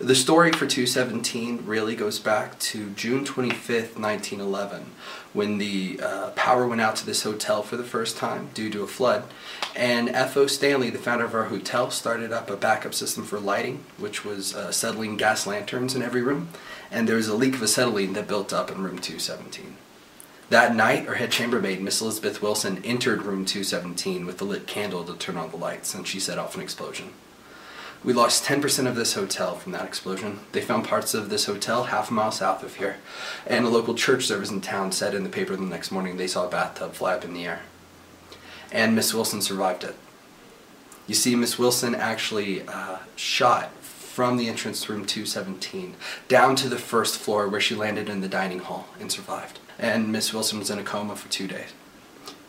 [0.00, 4.86] the story for 217 really goes back to June 25th, 1911,
[5.32, 8.82] when the uh, power went out to this hotel for the first time due to
[8.82, 9.24] a flood.
[9.74, 10.46] And F.O.
[10.46, 14.54] Stanley, the founder of our hotel, started up a backup system for lighting, which was
[14.54, 16.48] uh, acetylene gas lanterns in every room.
[16.90, 19.76] And there was a leak of acetylene that built up in room 217.
[20.50, 25.02] That night, our head chambermaid, Miss Elizabeth Wilson, entered room 217 with a lit candle
[25.04, 27.14] to turn on the lights, and she set off an explosion.
[28.04, 30.40] We lost 10% of this hotel from that explosion.
[30.50, 32.96] They found parts of this hotel half a mile south of here,
[33.46, 36.26] and a local church service in town said in the paper the next morning they
[36.26, 37.60] saw a bathtub fly up in the air.
[38.72, 39.94] And Miss Wilson survived it.
[41.06, 45.94] You see, Miss Wilson actually uh, shot from the entrance room 217
[46.26, 49.60] down to the first floor where she landed in the dining hall and survived.
[49.78, 51.70] And Miss Wilson was in a coma for two days.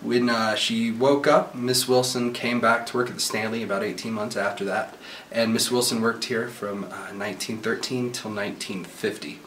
[0.01, 3.83] When uh, she woke up, Miss Wilson came back to work at the Stanley about
[3.83, 4.97] 18 months after that.
[5.34, 9.39] And Miss Wilson worked here from uh, 1913 till 1950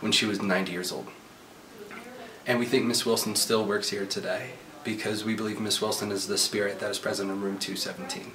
[0.00, 1.08] when she was 90 years old.
[2.46, 6.26] And we think Miss Wilson still works here today because we believe Miss Wilson is
[6.26, 8.32] the spirit that is present in room 217.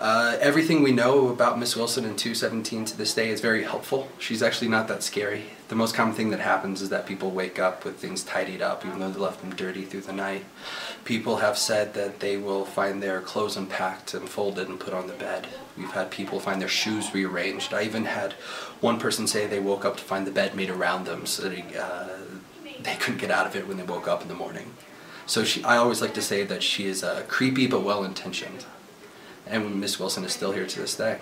[0.00, 4.08] Uh, everything we know about Miss Wilson in 217 to this day is very helpful.
[4.18, 5.44] She's actually not that scary.
[5.68, 8.84] The most common thing that happens is that people wake up with things tidied up,
[8.84, 10.44] even though they left them dirty through the night.
[11.04, 15.06] People have said that they will find their clothes unpacked and folded and put on
[15.06, 15.46] the bed.
[15.76, 17.72] We've had people find their shoes rearranged.
[17.72, 18.32] I even had
[18.80, 21.64] one person say they woke up to find the bed made around them so they,
[21.78, 22.08] uh,
[22.82, 24.72] they couldn't get out of it when they woke up in the morning.
[25.26, 28.64] So she, I always like to say that she is uh, creepy but well intentioned
[29.46, 31.18] and Miss Wilson is still here to this day.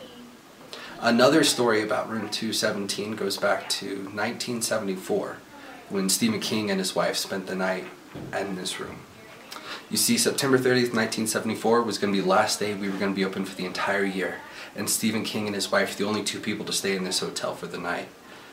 [1.00, 5.38] Another story about room 217 goes back to 1974
[5.88, 7.86] when Stephen King and his wife spent the night
[8.38, 9.00] in this room.
[9.90, 13.12] You see, September 30th, 1974 was going to be the last day we were going
[13.12, 14.36] to be open for the entire year,
[14.76, 17.54] and Stephen King and his wife, the only two people to stay in this hotel
[17.54, 18.08] for the night.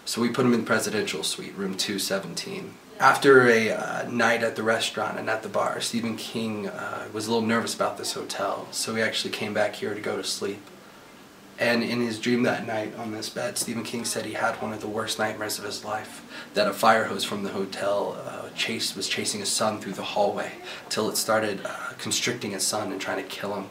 [0.05, 2.74] So we put him in the presidential suite, room 217.
[3.00, 7.28] After a uh, night at the restaurant and at the bar, Stephen King uh, was
[7.28, 10.24] a little nervous about this hotel, so he actually came back here to go to
[10.24, 10.62] sleep.
[11.60, 14.74] And in his dream that night on this bed, Stephen King said he had one
[14.74, 16.24] of the worst nightmares of his life.
[16.56, 18.50] That a fire hose from the hotel uh,
[18.95, 20.54] was chasing his son through the hallway
[20.89, 23.68] till it started uh, constricting his son and trying to kill him.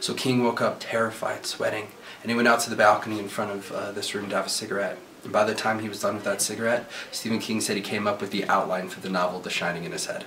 [0.00, 1.88] So King woke up terrified, sweating,
[2.22, 4.46] and he went out to the balcony in front of uh, this room to have
[4.46, 4.96] a cigarette.
[5.24, 8.06] And by the time he was done with that cigarette, Stephen King said he came
[8.06, 10.24] up with the outline for the novel The Shining in his head.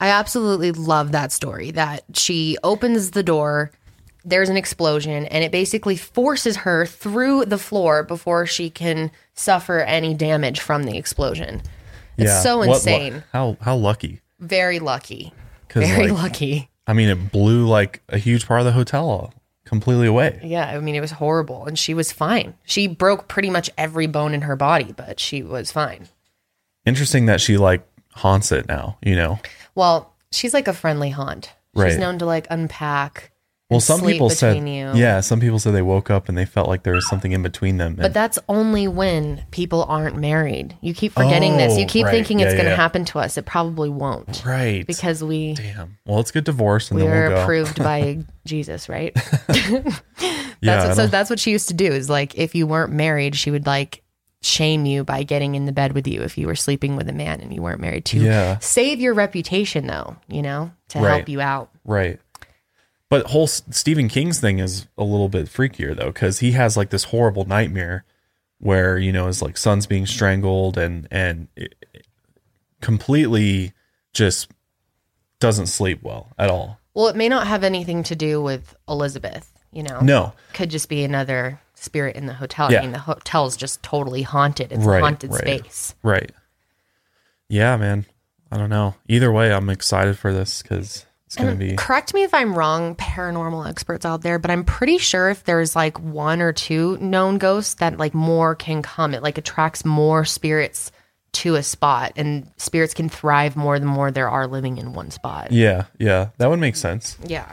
[0.00, 3.72] I absolutely love that story that she opens the door,
[4.24, 9.80] there's an explosion, and it basically forces her through the floor before she can suffer
[9.80, 11.62] any damage from the explosion.
[12.16, 13.24] It's so What lu- insane.
[13.32, 14.20] how how lucky?
[14.40, 15.32] Very lucky.
[15.68, 16.68] 'Cause, Very like, lucky.
[16.86, 19.32] I mean, it blew like a huge part of the hotel
[19.68, 20.40] completely away.
[20.42, 21.66] Yeah, I mean, it was horrible.
[21.66, 22.54] And she was fine.
[22.64, 26.08] She broke pretty much every bone in her body, but she was fine.
[26.84, 28.98] Interesting that she like haunts it now.
[29.02, 29.38] You know,
[29.74, 31.52] Well, she's like a friendly haunt.
[31.74, 31.90] Right.
[31.90, 33.30] She's known to like unpack.
[33.70, 34.92] Well, some people said, you.
[34.94, 37.42] yeah, some people said they woke up and they felt like there was something in
[37.42, 37.94] between them.
[37.96, 40.76] But that's only when people aren't married.
[40.80, 41.76] You keep forgetting this.
[41.76, 42.10] You Oh, keep right.
[42.12, 42.76] thinking Yeah, it's going to yeah.
[42.76, 43.36] happen to us.
[43.36, 45.98] It probably won't right because we Damn.
[46.06, 47.42] Well, let's get divorced and we then are we'll go.
[47.42, 49.12] approved by Jesus, right?
[49.48, 49.82] Yeah,
[50.62, 51.92] that's I what, so that's what she used to do.
[51.92, 54.02] Is like if you weren't married, she would like
[54.40, 57.12] shame you by getting in the bed with you if you were sleeping with a
[57.12, 58.58] man and you weren't married to Yeah.
[58.60, 61.16] save your reputation though, you know, to Right.
[61.16, 61.70] help you out.
[61.84, 62.20] Right.
[63.10, 66.90] But whole Stephen King's thing is a little bit freakier though, because he has like
[66.90, 68.04] this horrible nightmare
[68.58, 72.06] where you know his like son's being strangled and and it, it
[72.80, 73.72] completely
[74.12, 74.50] just
[75.40, 76.78] doesn't sleep well at all.
[76.94, 80.00] Well, it may not have anything to do with Elizabeth, you know.
[80.00, 82.72] No, Could just be another spirit in the hotel.
[82.72, 82.78] Yeah.
[82.78, 84.72] I mean, the hotel's just totally haunted.
[84.72, 85.40] It's Right, a haunted right.
[85.40, 85.94] space.
[86.02, 86.32] right?
[87.48, 88.04] Yeah, man.
[88.50, 88.96] I don't know.
[89.06, 92.54] Either way, I'm excited for this because it's gonna And be correct me if I'm
[92.54, 96.96] wrong, paranormal experts out there, but I'm pretty sure if there's like one or two
[97.02, 99.12] known ghosts that like more can come.
[99.12, 100.90] It like attracts more spirits
[101.32, 105.10] to a spot and spirits can thrive more the more there are living in one
[105.10, 105.52] spot.
[105.52, 106.30] yeah, yeah.
[106.38, 107.18] That would make sense.
[107.22, 107.52] Yeah.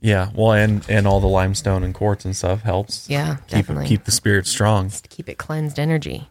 [0.00, 0.30] Yeah.
[0.32, 3.10] Well, and and all the limestone and quartz and stuff helps.
[3.10, 3.86] Yeah, keep definitely.
[3.88, 4.88] keep the spirit strong.
[4.90, 6.28] to keep it cleansed energy.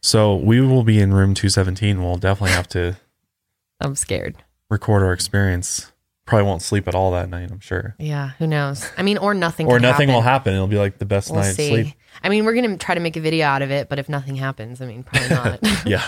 [0.00, 2.02] So we will be in room 217.
[2.02, 2.96] We'll definitely have to
[3.82, 4.36] I'm scared.
[4.70, 5.92] Record our experience.
[6.26, 7.50] Probably won't sleep at all that night.
[7.50, 7.96] I'm sure.
[7.98, 8.86] Yeah, who knows?
[8.98, 9.66] I mean, or nothing.
[9.66, 10.52] Or nothing will happen.
[10.52, 10.54] happen.
[10.54, 11.68] It'll be like the best We'll night of see.
[11.68, 11.94] sleep.
[12.22, 14.36] I mean, we're gonna try to make a video out of it, but if nothing
[14.36, 15.60] happens, I mean, probably not.
[15.86, 16.04] Yeah.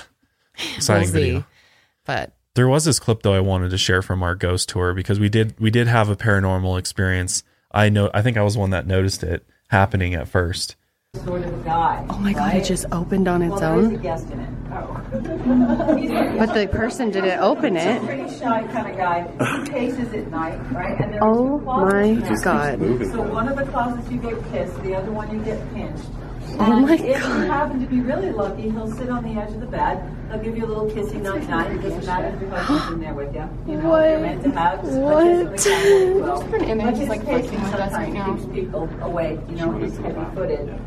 [0.58, 1.44] we'll Exciting see.
[2.04, 5.18] But There was this clip though I wanted to share from our ghost tour because
[5.18, 7.42] we did we did have a paranormal experience.
[7.72, 10.76] I know I think I was one that noticed it happening at first.
[11.16, 12.06] Sort of guy.
[12.08, 14.02] oh my god, it just opened on its Well, there is a own.
[14.02, 14.48] guest in it.
[14.70, 14.96] Oh.
[16.38, 18.02] But the person didn't open He's it.
[18.02, 19.64] pretty shy kind of guy.
[19.64, 20.98] He paces at night, right?
[21.00, 22.78] And there are Oh two closets my god.
[23.10, 26.04] So one of the closets you get kissed, the other one you get pinched.
[26.58, 27.38] Oh And my if God.
[27.40, 30.02] you happen to be really lucky, he'll sit on the edge of the bed.
[30.30, 31.70] He'll give you a little kissy night night.
[31.72, 33.48] It doesn't matter if your husband's in there with you.
[33.66, 34.82] You know, if you're meant to have.
[34.84, 35.46] What?
[36.20, 39.40] But his pacing sometimes keeps people awake.
[39.48, 40.78] You know, he's heavy footed.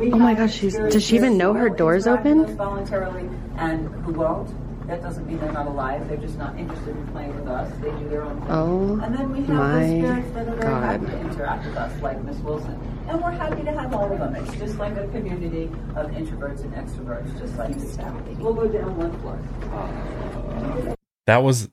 [0.00, 2.46] Oh my gosh, she's- does she even know her door's open?
[2.56, 4.48] Voluntarily, and who won't.
[4.86, 6.08] That doesn't mean they're not alive.
[6.08, 7.70] They're just not interested in playing with us.
[7.82, 8.50] They do their own thing.
[8.50, 11.10] Oh and then we have my those spirits that are very happy God.
[11.10, 12.97] to interact with us, like Miss Wilson.
[13.08, 14.34] And we're happy to have all of them.
[14.36, 15.64] It's just like a community
[15.96, 18.34] of introverts and extroverts, just like this family.
[18.34, 20.96] We'll go down one floor.
[21.26, 21.70] That was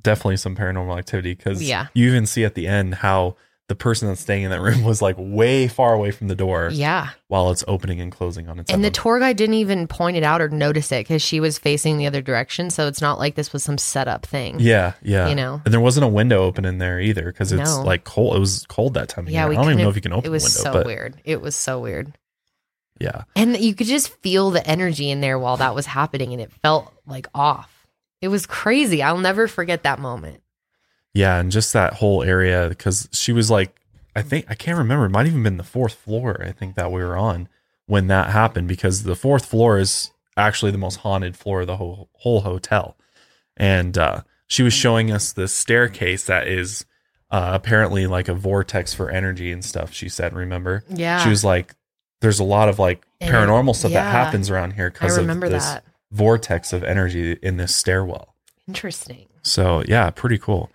[0.00, 1.88] definitely some paranormal activity because Yeah.
[1.94, 3.36] you even see at the end how
[3.68, 6.68] the person that's staying in that room was like way far away from the door
[6.72, 7.10] Yeah.
[7.28, 10.22] while it's opening and closing on its And the tour guide didn't even point it
[10.22, 12.68] out or notice it because she was facing the other direction.
[12.70, 14.56] So it's not like this was some setup thing.
[14.60, 15.28] yeah, yeah.
[15.28, 15.62] You know?
[15.64, 17.82] and there wasn't a window open in there either because it's No.
[17.82, 18.36] like cold.
[18.36, 19.26] It was cold that time.
[19.26, 20.72] Of Yeah, I don't even know if you can open It It was window, so
[20.72, 21.20] but weird.
[21.24, 22.12] It was so weird.
[23.00, 26.40] yeah, And you could just feel the energy in there while that was happening, and
[26.42, 27.86] it felt like off.
[28.20, 29.02] It was crazy.
[29.02, 30.42] I'll never forget that moment.
[31.14, 33.76] Yeah, and just that whole area because she was like,
[34.16, 35.06] I think I can't remember.
[35.06, 36.42] It might even been the fourth floor.
[36.44, 37.48] I think that we were on
[37.86, 41.76] when that happened because the fourth floor is actually the most haunted floor of the
[41.76, 42.96] whole whole hotel,
[43.56, 46.84] and uh, she was showing us the staircase that is
[47.30, 49.92] uh, apparently like a vortex for energy and stuff.
[49.92, 51.22] She said, "Remember?" Yeah.
[51.22, 51.74] She was like,
[52.20, 55.64] "There's a lot of like And- paranormal stuff that happens around here because of this
[55.66, 55.84] that.
[56.10, 58.34] vortex of energy in this stairwell."
[58.68, 59.26] Interesting.
[59.42, 60.70] So yeah, pretty cool.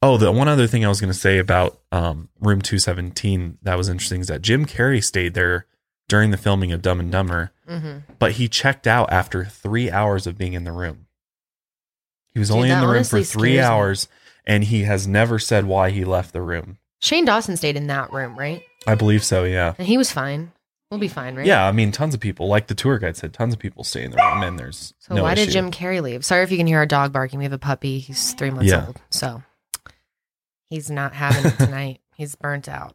[0.00, 3.76] Oh, the one other thing I was going to say about um, room 217 that
[3.76, 5.66] was interesting is that Jim Carrey stayed there
[6.08, 10.26] during the filming of Dumb and Dumber, hmm but he checked out after three hours
[10.26, 11.06] of being in the room.
[12.32, 13.58] He was Dude, only in the room for three scares me.
[13.60, 14.08] hours,
[14.46, 16.78] and he has never said why he left the room.
[17.00, 18.62] Shane Dawson stayed in that room, right?
[18.86, 19.44] I believe so.
[19.44, 19.74] Yeah.
[19.78, 20.52] And he was fine.
[20.90, 21.46] We'll be fine, right?
[21.46, 24.04] Yeah, I mean, tons of people, like the tour guide said, tons of people stay
[24.04, 25.50] in the room, and there's So no why did.
[25.50, 26.24] Jim Carrey leave?
[26.24, 27.38] Sorry if you can hear our dog barking.
[27.38, 27.98] We have a puppy.
[27.98, 28.86] He's three months Yeah.
[28.86, 28.96] old.
[29.10, 29.42] So
[30.68, 32.00] he's not having it tonight.
[32.16, 32.94] he's burnt out.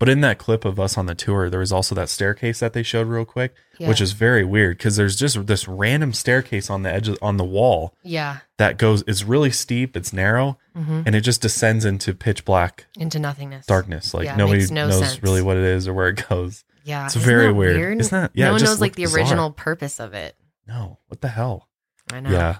[0.00, 2.72] But in that clip of us on the tour, there was also that staircase that
[2.72, 3.88] they showed real quick, Yeah.
[3.88, 7.36] which is very weird because there's just this random staircase on the edge of, on
[7.36, 8.38] the wall Yeah.
[8.58, 9.02] that goes.
[9.08, 13.66] It's really steep, it's narrow, hmm and it just descends into pitch black Into nothingness.
[13.66, 14.14] darkness.
[14.14, 15.22] Like Yeah, nobody no knows sense.
[15.22, 16.62] really what it is or where it goes.
[16.84, 17.06] Yeah.
[17.06, 17.98] It's Isn't very that weird.
[18.00, 19.18] It's not yeah, no one knows like the bizarre.
[19.20, 20.36] original purpose of it.
[20.68, 21.66] No, what the hell?
[22.12, 22.30] I know.
[22.30, 22.58] Yeah,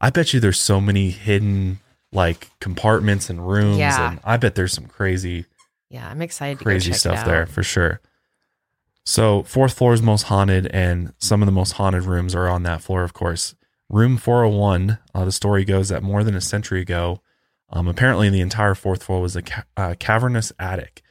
[0.00, 1.78] I bet you there's so many hidden
[2.12, 4.10] like compartments and rooms, Yeah.
[4.10, 5.46] and I bet there's some crazy
[5.90, 6.08] Yeah.
[6.08, 8.00] I'm excited crazy go check it stuff there for sure.
[9.04, 12.62] So fourth floor is most haunted, and some of the most haunted rooms are on
[12.64, 13.54] that floor, of course.
[13.88, 14.98] Room 401.
[15.14, 17.20] Uh, the story goes that more than a century ago,
[17.70, 21.02] um, apparently the entire fourth floor was a ca- uh, cavernous attic,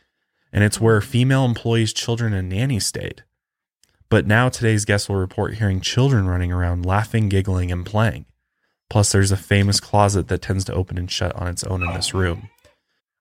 [0.54, 3.24] and it's where female employees, children, and nannies stayed.
[4.08, 8.26] But now today's guests will report hearing children running around, laughing, giggling, and playing.
[8.90, 11.94] Plus, there's a famous closet that tends to open and shut on its own in
[11.94, 12.50] this room.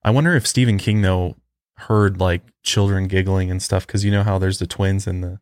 [0.03, 1.37] I wonder if Stephen King though
[1.77, 5.41] heard like children giggling and stuff because you know how there's the twins in the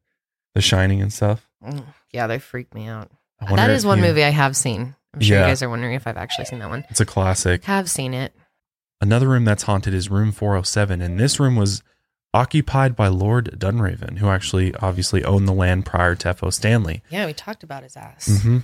[0.54, 1.48] the Shining and stuff.
[1.62, 2.26] Mm, Yeah.
[2.26, 3.10] They freak me out.
[3.40, 4.94] That is if is one he- movie I have seen.
[5.14, 5.44] I'm sure Yeah.
[5.44, 6.84] you guys are wondering if I've actually seen that one.
[6.90, 7.64] It's a classic.
[7.64, 8.34] Have seen it.
[9.00, 11.82] Another room that's haunted is room 407, and this room was
[12.34, 16.50] occupied by Lord Dunraven, who actually obviously owned the land prior to F.O.
[16.50, 17.02] Stanley.
[17.10, 18.42] Yeah, we talked about his ass.
[18.42, 18.58] hmm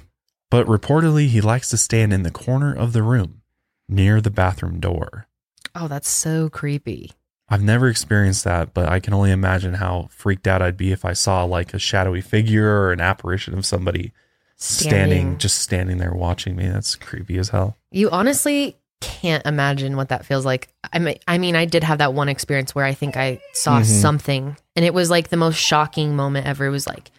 [0.52, 3.40] But reportedly, he likes to stand in the corner of the room
[3.88, 5.26] near the bathroom door.
[5.74, 7.12] Oh, that's so creepy.
[7.48, 11.06] I've never experienced that, but I can only imagine how freaked out I'd be if
[11.06, 14.12] I saw like a shadowy figure or an apparition of somebody
[14.56, 15.38] standing, Standing.
[15.38, 16.68] just standing there watching me.
[16.68, 17.78] That's creepy as hell.
[17.90, 20.68] You honestly can't imagine what that feels like.
[20.92, 23.80] I mean, I mean, I did have that one experience where I think I saw
[23.80, 23.86] Mhm.
[24.02, 26.66] something, and it was like the most shocking moment ever.
[26.66, 27.10] It was like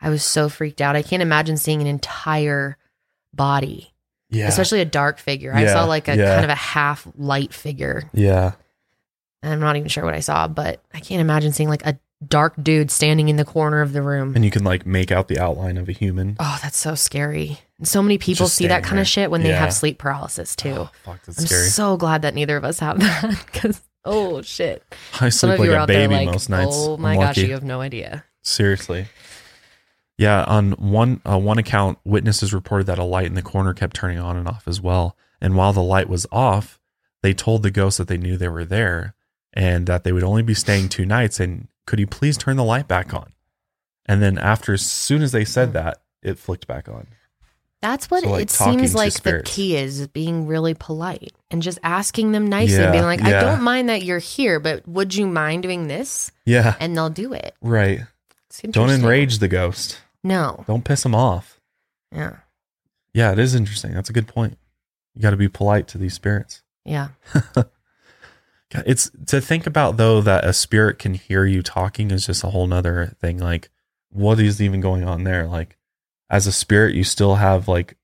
[0.00, 0.96] I was so freaked out.
[0.96, 2.76] I can't imagine seeing an entire
[3.34, 3.92] body,
[4.30, 4.48] Yeah.
[4.48, 5.52] especially a dark figure.
[5.54, 6.32] I saw like a yeah.
[6.34, 8.52] kind of a half light figure, yeah.
[9.42, 11.98] and I'm not even sure what I saw, but I can't imagine seeing like a
[12.26, 14.34] dark dude standing in the corner of the room.
[14.34, 16.36] And you can like make out the outline of a human.
[16.40, 17.58] Oh, that's so scary.
[17.78, 19.02] And so many people Just see that kind there.
[19.02, 20.74] of shit when they have sleep paralysis too.
[20.76, 21.68] Oh, fuck, that's I'm scary.
[21.68, 24.82] so glad that neither of us have that because oh shit.
[25.20, 26.70] I Some sleep of like you are a out there baby like, most nights.
[26.74, 28.24] oh my gosh, you have no idea.
[28.42, 29.06] Seriously.
[30.18, 33.94] Yeah, on one uh, one account, witnesses reported that a light in the corner kept
[33.94, 35.16] turning on and off as well.
[35.40, 36.80] And while the light was off,
[37.22, 39.14] they told the ghost that they knew they were there
[39.52, 41.38] and that they would only be staying two nights.
[41.38, 43.32] And could you please turn the light back on?
[44.06, 47.06] And then after, as soon as they said that, it flicked back on.
[47.80, 51.62] That's what So, like, it seems like the key is, is being really polite and
[51.62, 55.14] just asking them nicely, Yeah, being like, I don't mind that you're here, but would
[55.14, 56.32] you mind doing this?
[56.44, 57.54] Yeah, And they'll do it.
[57.60, 58.00] right.
[58.70, 60.00] Don't enrage the ghost.
[60.24, 60.64] No.
[60.66, 61.60] Don't piss them off.
[62.12, 62.36] Yeah.
[63.14, 63.94] Yeah, it is interesting.
[63.94, 64.58] That's a good point.
[65.14, 66.62] You got to be polite to these spirits.
[66.84, 67.08] Yeah.
[68.86, 72.48] It's to think about though that a spirit can hear you talking is just a
[72.48, 73.38] whole nother thing.
[73.38, 73.70] Like,
[74.10, 75.46] what is even going on there?
[75.46, 75.76] Like,
[76.28, 77.96] as a spirit, you still have like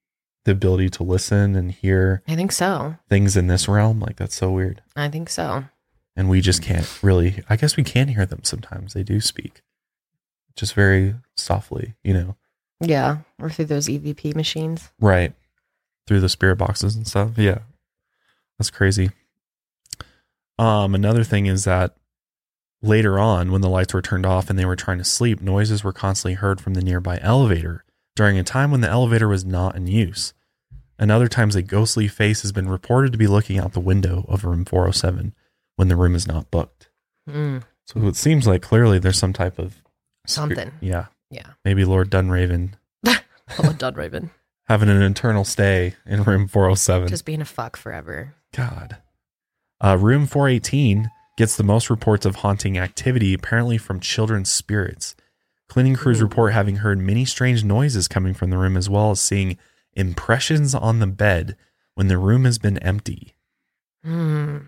[0.44, 2.96] the ability to listen and hear I think so.
[3.08, 4.00] things in this realm.
[4.00, 4.82] Like, that's so weird.
[4.96, 5.64] I think so.
[6.16, 8.92] And we just can't really, I guess we can hear them sometimes.
[8.94, 9.62] They do speak
[10.56, 12.36] just very softly, you know?
[12.80, 13.18] Yeah.
[13.40, 14.90] Or through those EVP machines.
[15.00, 15.32] Right.
[16.06, 17.32] Through the spirit boxes and stuff.
[17.36, 17.60] Yeah.
[18.58, 19.10] That's crazy.
[20.58, 21.96] Um, another thing is that
[22.82, 25.82] later on, when the lights were turned off and they were trying to sleep, noises
[25.82, 29.74] were constantly heard from the nearby elevator during a time when the elevator was not
[29.74, 30.32] in use.
[30.96, 34.24] And other times, a ghostly face has been reported to be looking out the window
[34.28, 35.34] of room 407
[35.74, 36.88] when the room is not booked.
[37.28, 37.64] Mm.
[37.86, 39.82] So it seems like clearly there's some type of
[40.26, 40.70] Something.
[40.80, 41.06] yeah.
[41.30, 41.52] Yeah.
[41.64, 42.74] Maybe Lord Dunraven
[43.58, 44.30] Oh, Dud Raven.
[44.68, 47.08] having an eternal stay in room 407.
[47.08, 48.34] Just being a fuck forever.
[48.54, 48.96] God.
[49.82, 55.14] Uh, room 418 gets the most reports of haunting activity, apparently from children's spirits.
[55.68, 56.24] Cleaning crews Ooh.
[56.24, 59.58] report having heard many strange noises coming from the room, as well as seeing
[59.92, 61.56] impressions on the bed
[61.94, 63.34] when the room has been empty.
[64.04, 64.58] Hmm.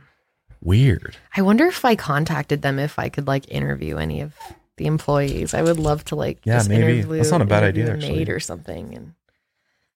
[0.60, 1.16] Weird.
[1.36, 4.34] I wonder if I contacted them if I could like interview any of
[4.76, 5.54] the employees.
[5.54, 6.82] I would love to like Yeah, just maybe.
[7.00, 8.16] interview, That's not a bad idea, actually.
[8.16, 8.94] maid or something.
[8.94, 9.14] And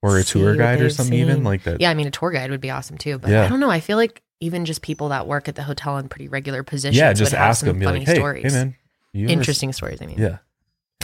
[0.03, 1.81] Or a tour guide or something, even like that.
[1.81, 3.19] yeah, I mean a tour guide would be awesome too.
[3.19, 3.45] But Yeah.
[3.45, 3.71] I don't know.
[3.71, 6.97] I feel like even just people that work at the hotel in pretty regular positions.
[6.97, 8.53] Yeah, just would have ask some them, be funny like, hey, stories.
[8.53, 8.75] hey, man.
[9.13, 10.01] You ever- Interesting stories.
[10.01, 10.39] I mean, Yeah.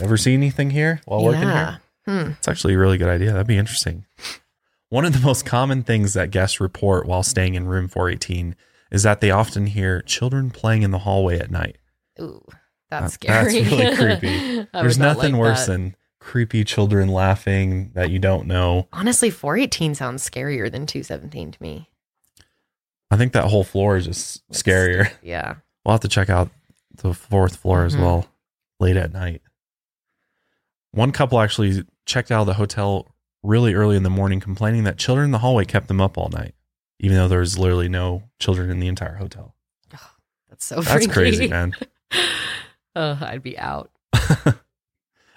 [0.01, 1.79] Ever see anything here while working here?
[2.07, 2.31] Hmm.
[2.37, 3.31] It's actually a really good idea.
[3.31, 4.05] That'd be interesting.
[4.89, 8.55] One of the most common things that guests report while staying in room 418
[8.91, 11.77] is that they often hear children playing in the hallway at night.
[12.21, 12.41] Ooh,
[12.89, 13.61] that's scary.
[13.61, 14.67] that's really creepy.
[14.73, 15.73] There's nothing like worse that.
[15.73, 18.87] than creepy children laughing that you don't know.
[18.93, 19.29] honestly.
[19.29, 21.89] Four eighteen sounds scarier than two seventeen to me.
[23.09, 25.11] I think that whole floor is just That's- scarier.
[25.21, 25.55] Yeah.
[25.85, 26.49] We'll have to check out
[26.95, 28.01] the fourth floor as Mhm.
[28.01, 28.25] well
[28.79, 29.41] late at night.
[30.91, 33.07] One couple actually checked out of the hotel
[33.43, 36.27] really early in the morning, complaining that children in the hallway kept them up all
[36.29, 36.55] night,
[36.99, 39.53] even though there was literally no children in the entire hotel.
[40.49, 41.11] That's so That's freaky.
[41.11, 41.73] crazy, man.
[42.97, 43.91] I'd be out.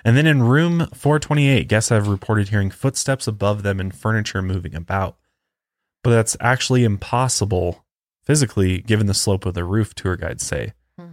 [0.05, 4.75] And then in room 428, guests have reported hearing footsteps above them and furniture moving
[4.75, 5.17] about.
[6.03, 7.85] But that's actually impossible
[8.25, 10.73] physically given the slope of the roof, tour guides say.
[10.99, 11.13] Hmm.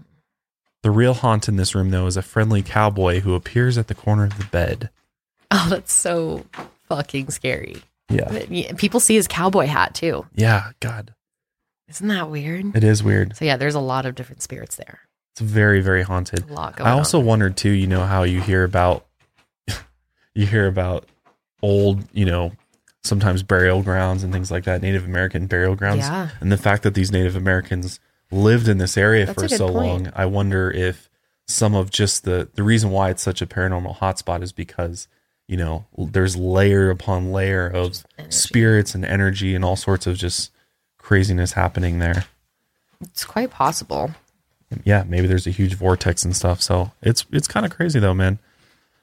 [0.84, 3.96] The real haunt in this room, though, is a friendly cowboy who appears at the
[3.96, 4.90] corner of the bed.
[5.52, 6.46] Oh, that's so
[6.88, 7.82] fucking scary.
[8.10, 8.46] Yeah,
[8.78, 10.26] People see his cowboy hat too.
[10.34, 10.72] Yeah.
[10.80, 11.14] God.
[11.90, 12.74] Isn't that weird?
[12.74, 13.36] It is weird.
[13.36, 15.02] So yeah, there's a lot of different spirits there.
[15.38, 16.50] It's very, very haunted.
[16.50, 17.26] A lot going I also on.
[17.26, 19.06] wondered too, you know, how you hear about
[20.34, 21.06] you hear about
[21.62, 22.54] old, you know,
[23.04, 26.00] sometimes burial grounds and things like that, Native American burial grounds.
[26.00, 26.30] Yeah.
[26.40, 28.00] And the fact that these Native Americans
[28.32, 29.76] lived in this area That's for so point.
[29.76, 31.08] long, I wonder if
[31.46, 35.08] some of just the the reason why it's such a paranormal hotspot is because,
[35.48, 40.52] you know, there's layer upon layer of spirits and energy and all sorts of just
[40.98, 42.26] craziness happening there.
[43.02, 44.16] It's quite possible.
[44.84, 46.62] Yeah, maybe there's a huge vortex and stuff.
[46.62, 48.40] So it's it's kind of crazy though, man,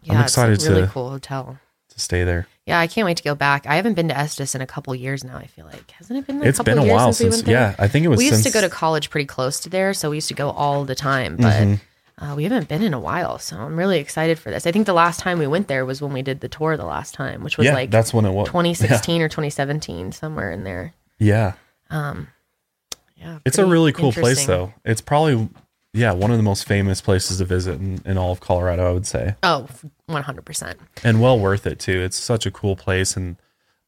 [0.02, 1.58] Yeah, excited it's a really to- cool hotel.
[1.90, 2.46] to stay there.
[2.66, 3.66] Yeah, I can't wait to go back.
[3.66, 5.36] I haven't been to Estes in a couple years now.
[5.36, 6.42] I feel like hasn't it been?
[6.42, 7.54] A It's couple been a years while since, we since went there?
[7.60, 9.68] yeah, I think it was we used since to go to college pretty close to
[9.68, 11.36] there, so we used to go all the time.
[11.36, 12.24] But Mm-hmm.
[12.24, 14.66] uh, we haven't been in a while, so I'm really excited for this.
[14.66, 16.86] I think the last time we went there was when we did the tour the
[16.86, 20.64] last time, which was yeah, like that's when it was 2016 or 2017, somewhere in
[20.64, 20.94] there.
[21.18, 21.52] Yeah.
[23.16, 24.74] Yeah, It's a really cool place though.
[24.84, 25.48] It's probably
[25.92, 28.92] yeah, one of the most famous places to visit in, in all of Colorado, I
[28.92, 29.36] would say.
[29.44, 29.68] Oh,
[30.06, 30.78] 100 percent.
[31.04, 32.00] And well worth it too.
[32.00, 33.36] It's such a cool place and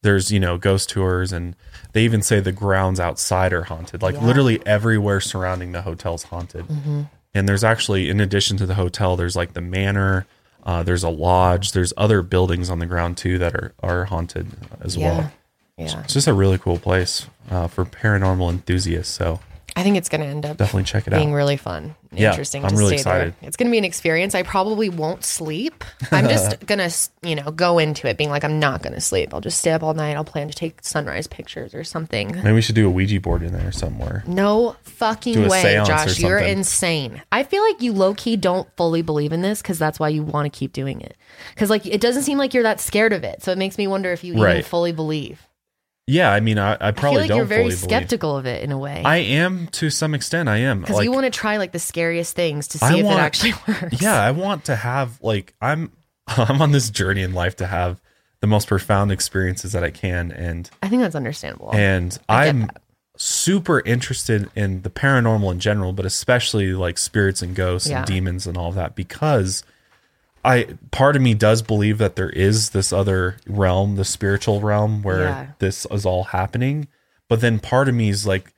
[0.03, 1.57] there's, you know, ghost tours and
[1.93, 4.03] they even say the grounds outside are haunted.
[4.03, 6.67] Like literally everywhere surrounding the hotel's haunted.
[6.67, 7.03] Mm-hmm.
[7.35, 10.27] And there's actually in addition to the hotel, there's like the manor,
[10.63, 14.47] uh, there's a lodge, there's other buildings on the ground too that are are haunted
[14.81, 15.33] as Yeah, well.
[15.77, 16.03] Yeah.
[16.05, 19.13] It's just a really cool place uh, for paranormal enthusiasts.
[19.15, 19.41] So
[19.79, 21.35] I think it's going to end up definitely check it being out.
[21.35, 22.65] really fun, Yeah, interesting.
[22.65, 23.27] I'm to really stay there.
[23.27, 23.47] excited.
[23.47, 24.35] It's going to be an experience.
[24.35, 25.85] I probably won't sleep.
[26.11, 26.89] I'm just gonna,
[27.23, 29.35] you know, go into it being like I'm not gonna sleep.
[29.35, 30.17] I'll just stay up all night.
[30.17, 32.33] I'll plan to take sunrise pictures or something.
[32.37, 34.25] Maybe we should do a Ouija board in there somewhere.
[34.27, 36.19] No fucking way, Josh.
[36.19, 37.21] You're insane.
[37.31, 40.23] I feel like you low key don't fully believe in this because that's why you
[40.23, 41.19] want to keep doing it.
[41.55, 43.43] Because like it doesn't seem like you're that scared of it.
[43.43, 45.47] So it makes me wonder if you even fully believe.
[46.09, 47.79] Yeah, I mean, I, I I probably feel like don't you're very fully believe.
[47.81, 49.03] skeptical of it in a way.
[49.05, 50.49] I am to some extent.
[50.49, 52.97] I am Because like, you want to try like the scariest things to see I
[52.99, 54.01] if want- it actually works.
[54.01, 55.91] yeah, I want to have like I'm
[56.29, 58.01] I'm on this journey in life to have
[58.41, 61.71] the most profound experiences that I can, and I think that's understandable.
[61.75, 62.83] and I I'm that.
[63.17, 67.99] super interested in the paranormal in general, but especially like spirits and ghosts Yeah.
[67.99, 69.65] and demons and all of that because
[70.47, 75.03] I part of me does believe that there is this other realm, the spiritual realm
[75.03, 75.47] where Yeah.
[75.59, 76.87] this is all happening,
[77.29, 78.53] but then part of me is like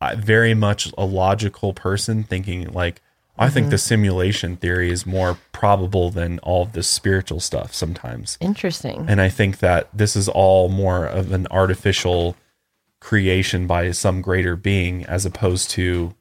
[0.00, 3.00] I, very much a logical person thinking like
[3.38, 3.70] I think Mm-hmm.
[3.70, 8.36] the simulation theory is more probable than all of this spiritual stuff sometimes.
[8.40, 9.06] Interesting.
[9.08, 12.36] And I think that this is all more of an artificial
[13.00, 16.14] creation by some greater being as opposed to,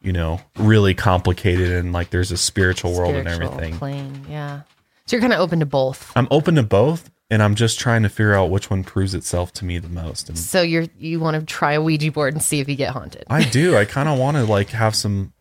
[0.00, 3.78] you know, really complicated and like there's a spiritual, world and Spiritual everything.
[3.78, 4.62] Plane, yeah.
[5.06, 6.12] So you're kind of open to both.
[6.14, 9.52] I'm open to both and I'm just trying to figure out which one proves itself
[9.54, 10.28] to me the most.
[10.28, 12.90] And So you're you want to try a Ouija board and see if you get
[12.90, 13.24] haunted.
[13.28, 13.76] I do.
[13.76, 15.32] I kind of want to like have some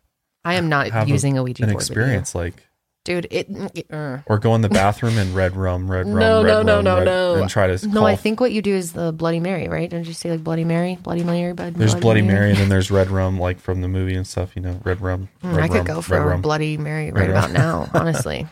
[0.44, 1.76] I am not have using a, Ouija an board.
[1.78, 1.94] with you.
[1.94, 2.67] experience like
[3.08, 3.28] dude.
[3.32, 3.48] It.
[3.74, 4.20] it uh.
[4.26, 6.84] or go in the bathroom and red rum, red rum, No, red no, no, rum,
[6.84, 7.36] no, red- no.
[7.36, 9.90] and try to No, I think what you do is the Bloody Mary, right?
[9.90, 12.92] Don't you say like Bloody Mary, Bloody Mary, Bloody there's Bloody Mary and then there's
[12.92, 15.30] red rum like from the movie and stuff, you know, red rum.
[15.42, 16.38] Mm, red I could rum, go for a.
[16.38, 17.54] Bloody Mary right Red about rum.
[17.54, 17.90] now.
[17.94, 18.46] Honestly,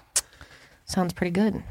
[0.85, 1.61] sounds pretty good.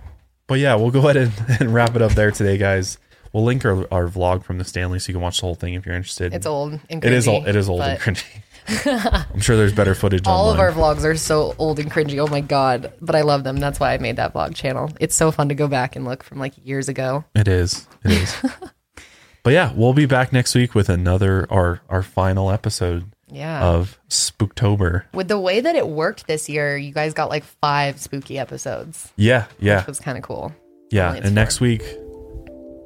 [0.47, 2.99] But yeah, we'll go ahead and, and wrap it up there today, guys.
[3.33, 5.75] We'll link our, our vlog from the Stanley so you can watch the whole thing
[5.75, 6.33] if you're interested.
[6.33, 7.49] It's old and It is old.
[7.49, 8.25] It is old and cringy.
[8.69, 10.23] I'm sure there's better footage.
[10.27, 12.19] All of our vlogs are so old and cringy.
[12.19, 12.93] Oh my god!
[13.01, 13.57] But I love them.
[13.59, 14.91] That's why I made that vlog channel.
[15.01, 17.25] It's so fun to go back and look from like years ago.
[17.35, 17.87] It is.
[18.05, 18.37] It is.
[19.43, 23.63] but yeah, we'll be back next week with another our our final episode Yeah.
[23.65, 25.05] of Spooktober.
[25.13, 29.13] With the way that it worked this year, you guys got like five spooky episodes.
[29.17, 30.53] Yeah, yeah, Which was kind of cool.
[30.91, 31.13] yeah.
[31.15, 31.83] And next week,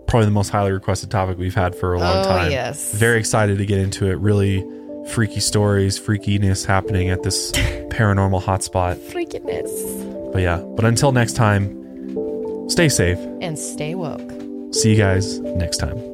[0.09, 2.51] probably the most highly requested topic we've had for a long Oh, time.
[2.51, 2.95] yes.
[2.95, 4.15] Very excited to get into it.
[4.19, 4.65] Really
[5.09, 7.53] freaky stories, freakiness happening at this
[7.91, 8.97] paranormal hotspot.
[8.97, 10.33] Freakiness.
[10.33, 13.19] But yeah, but until next time, stay safe.
[13.41, 14.33] And stay woke.
[14.73, 16.08] See you guys next time.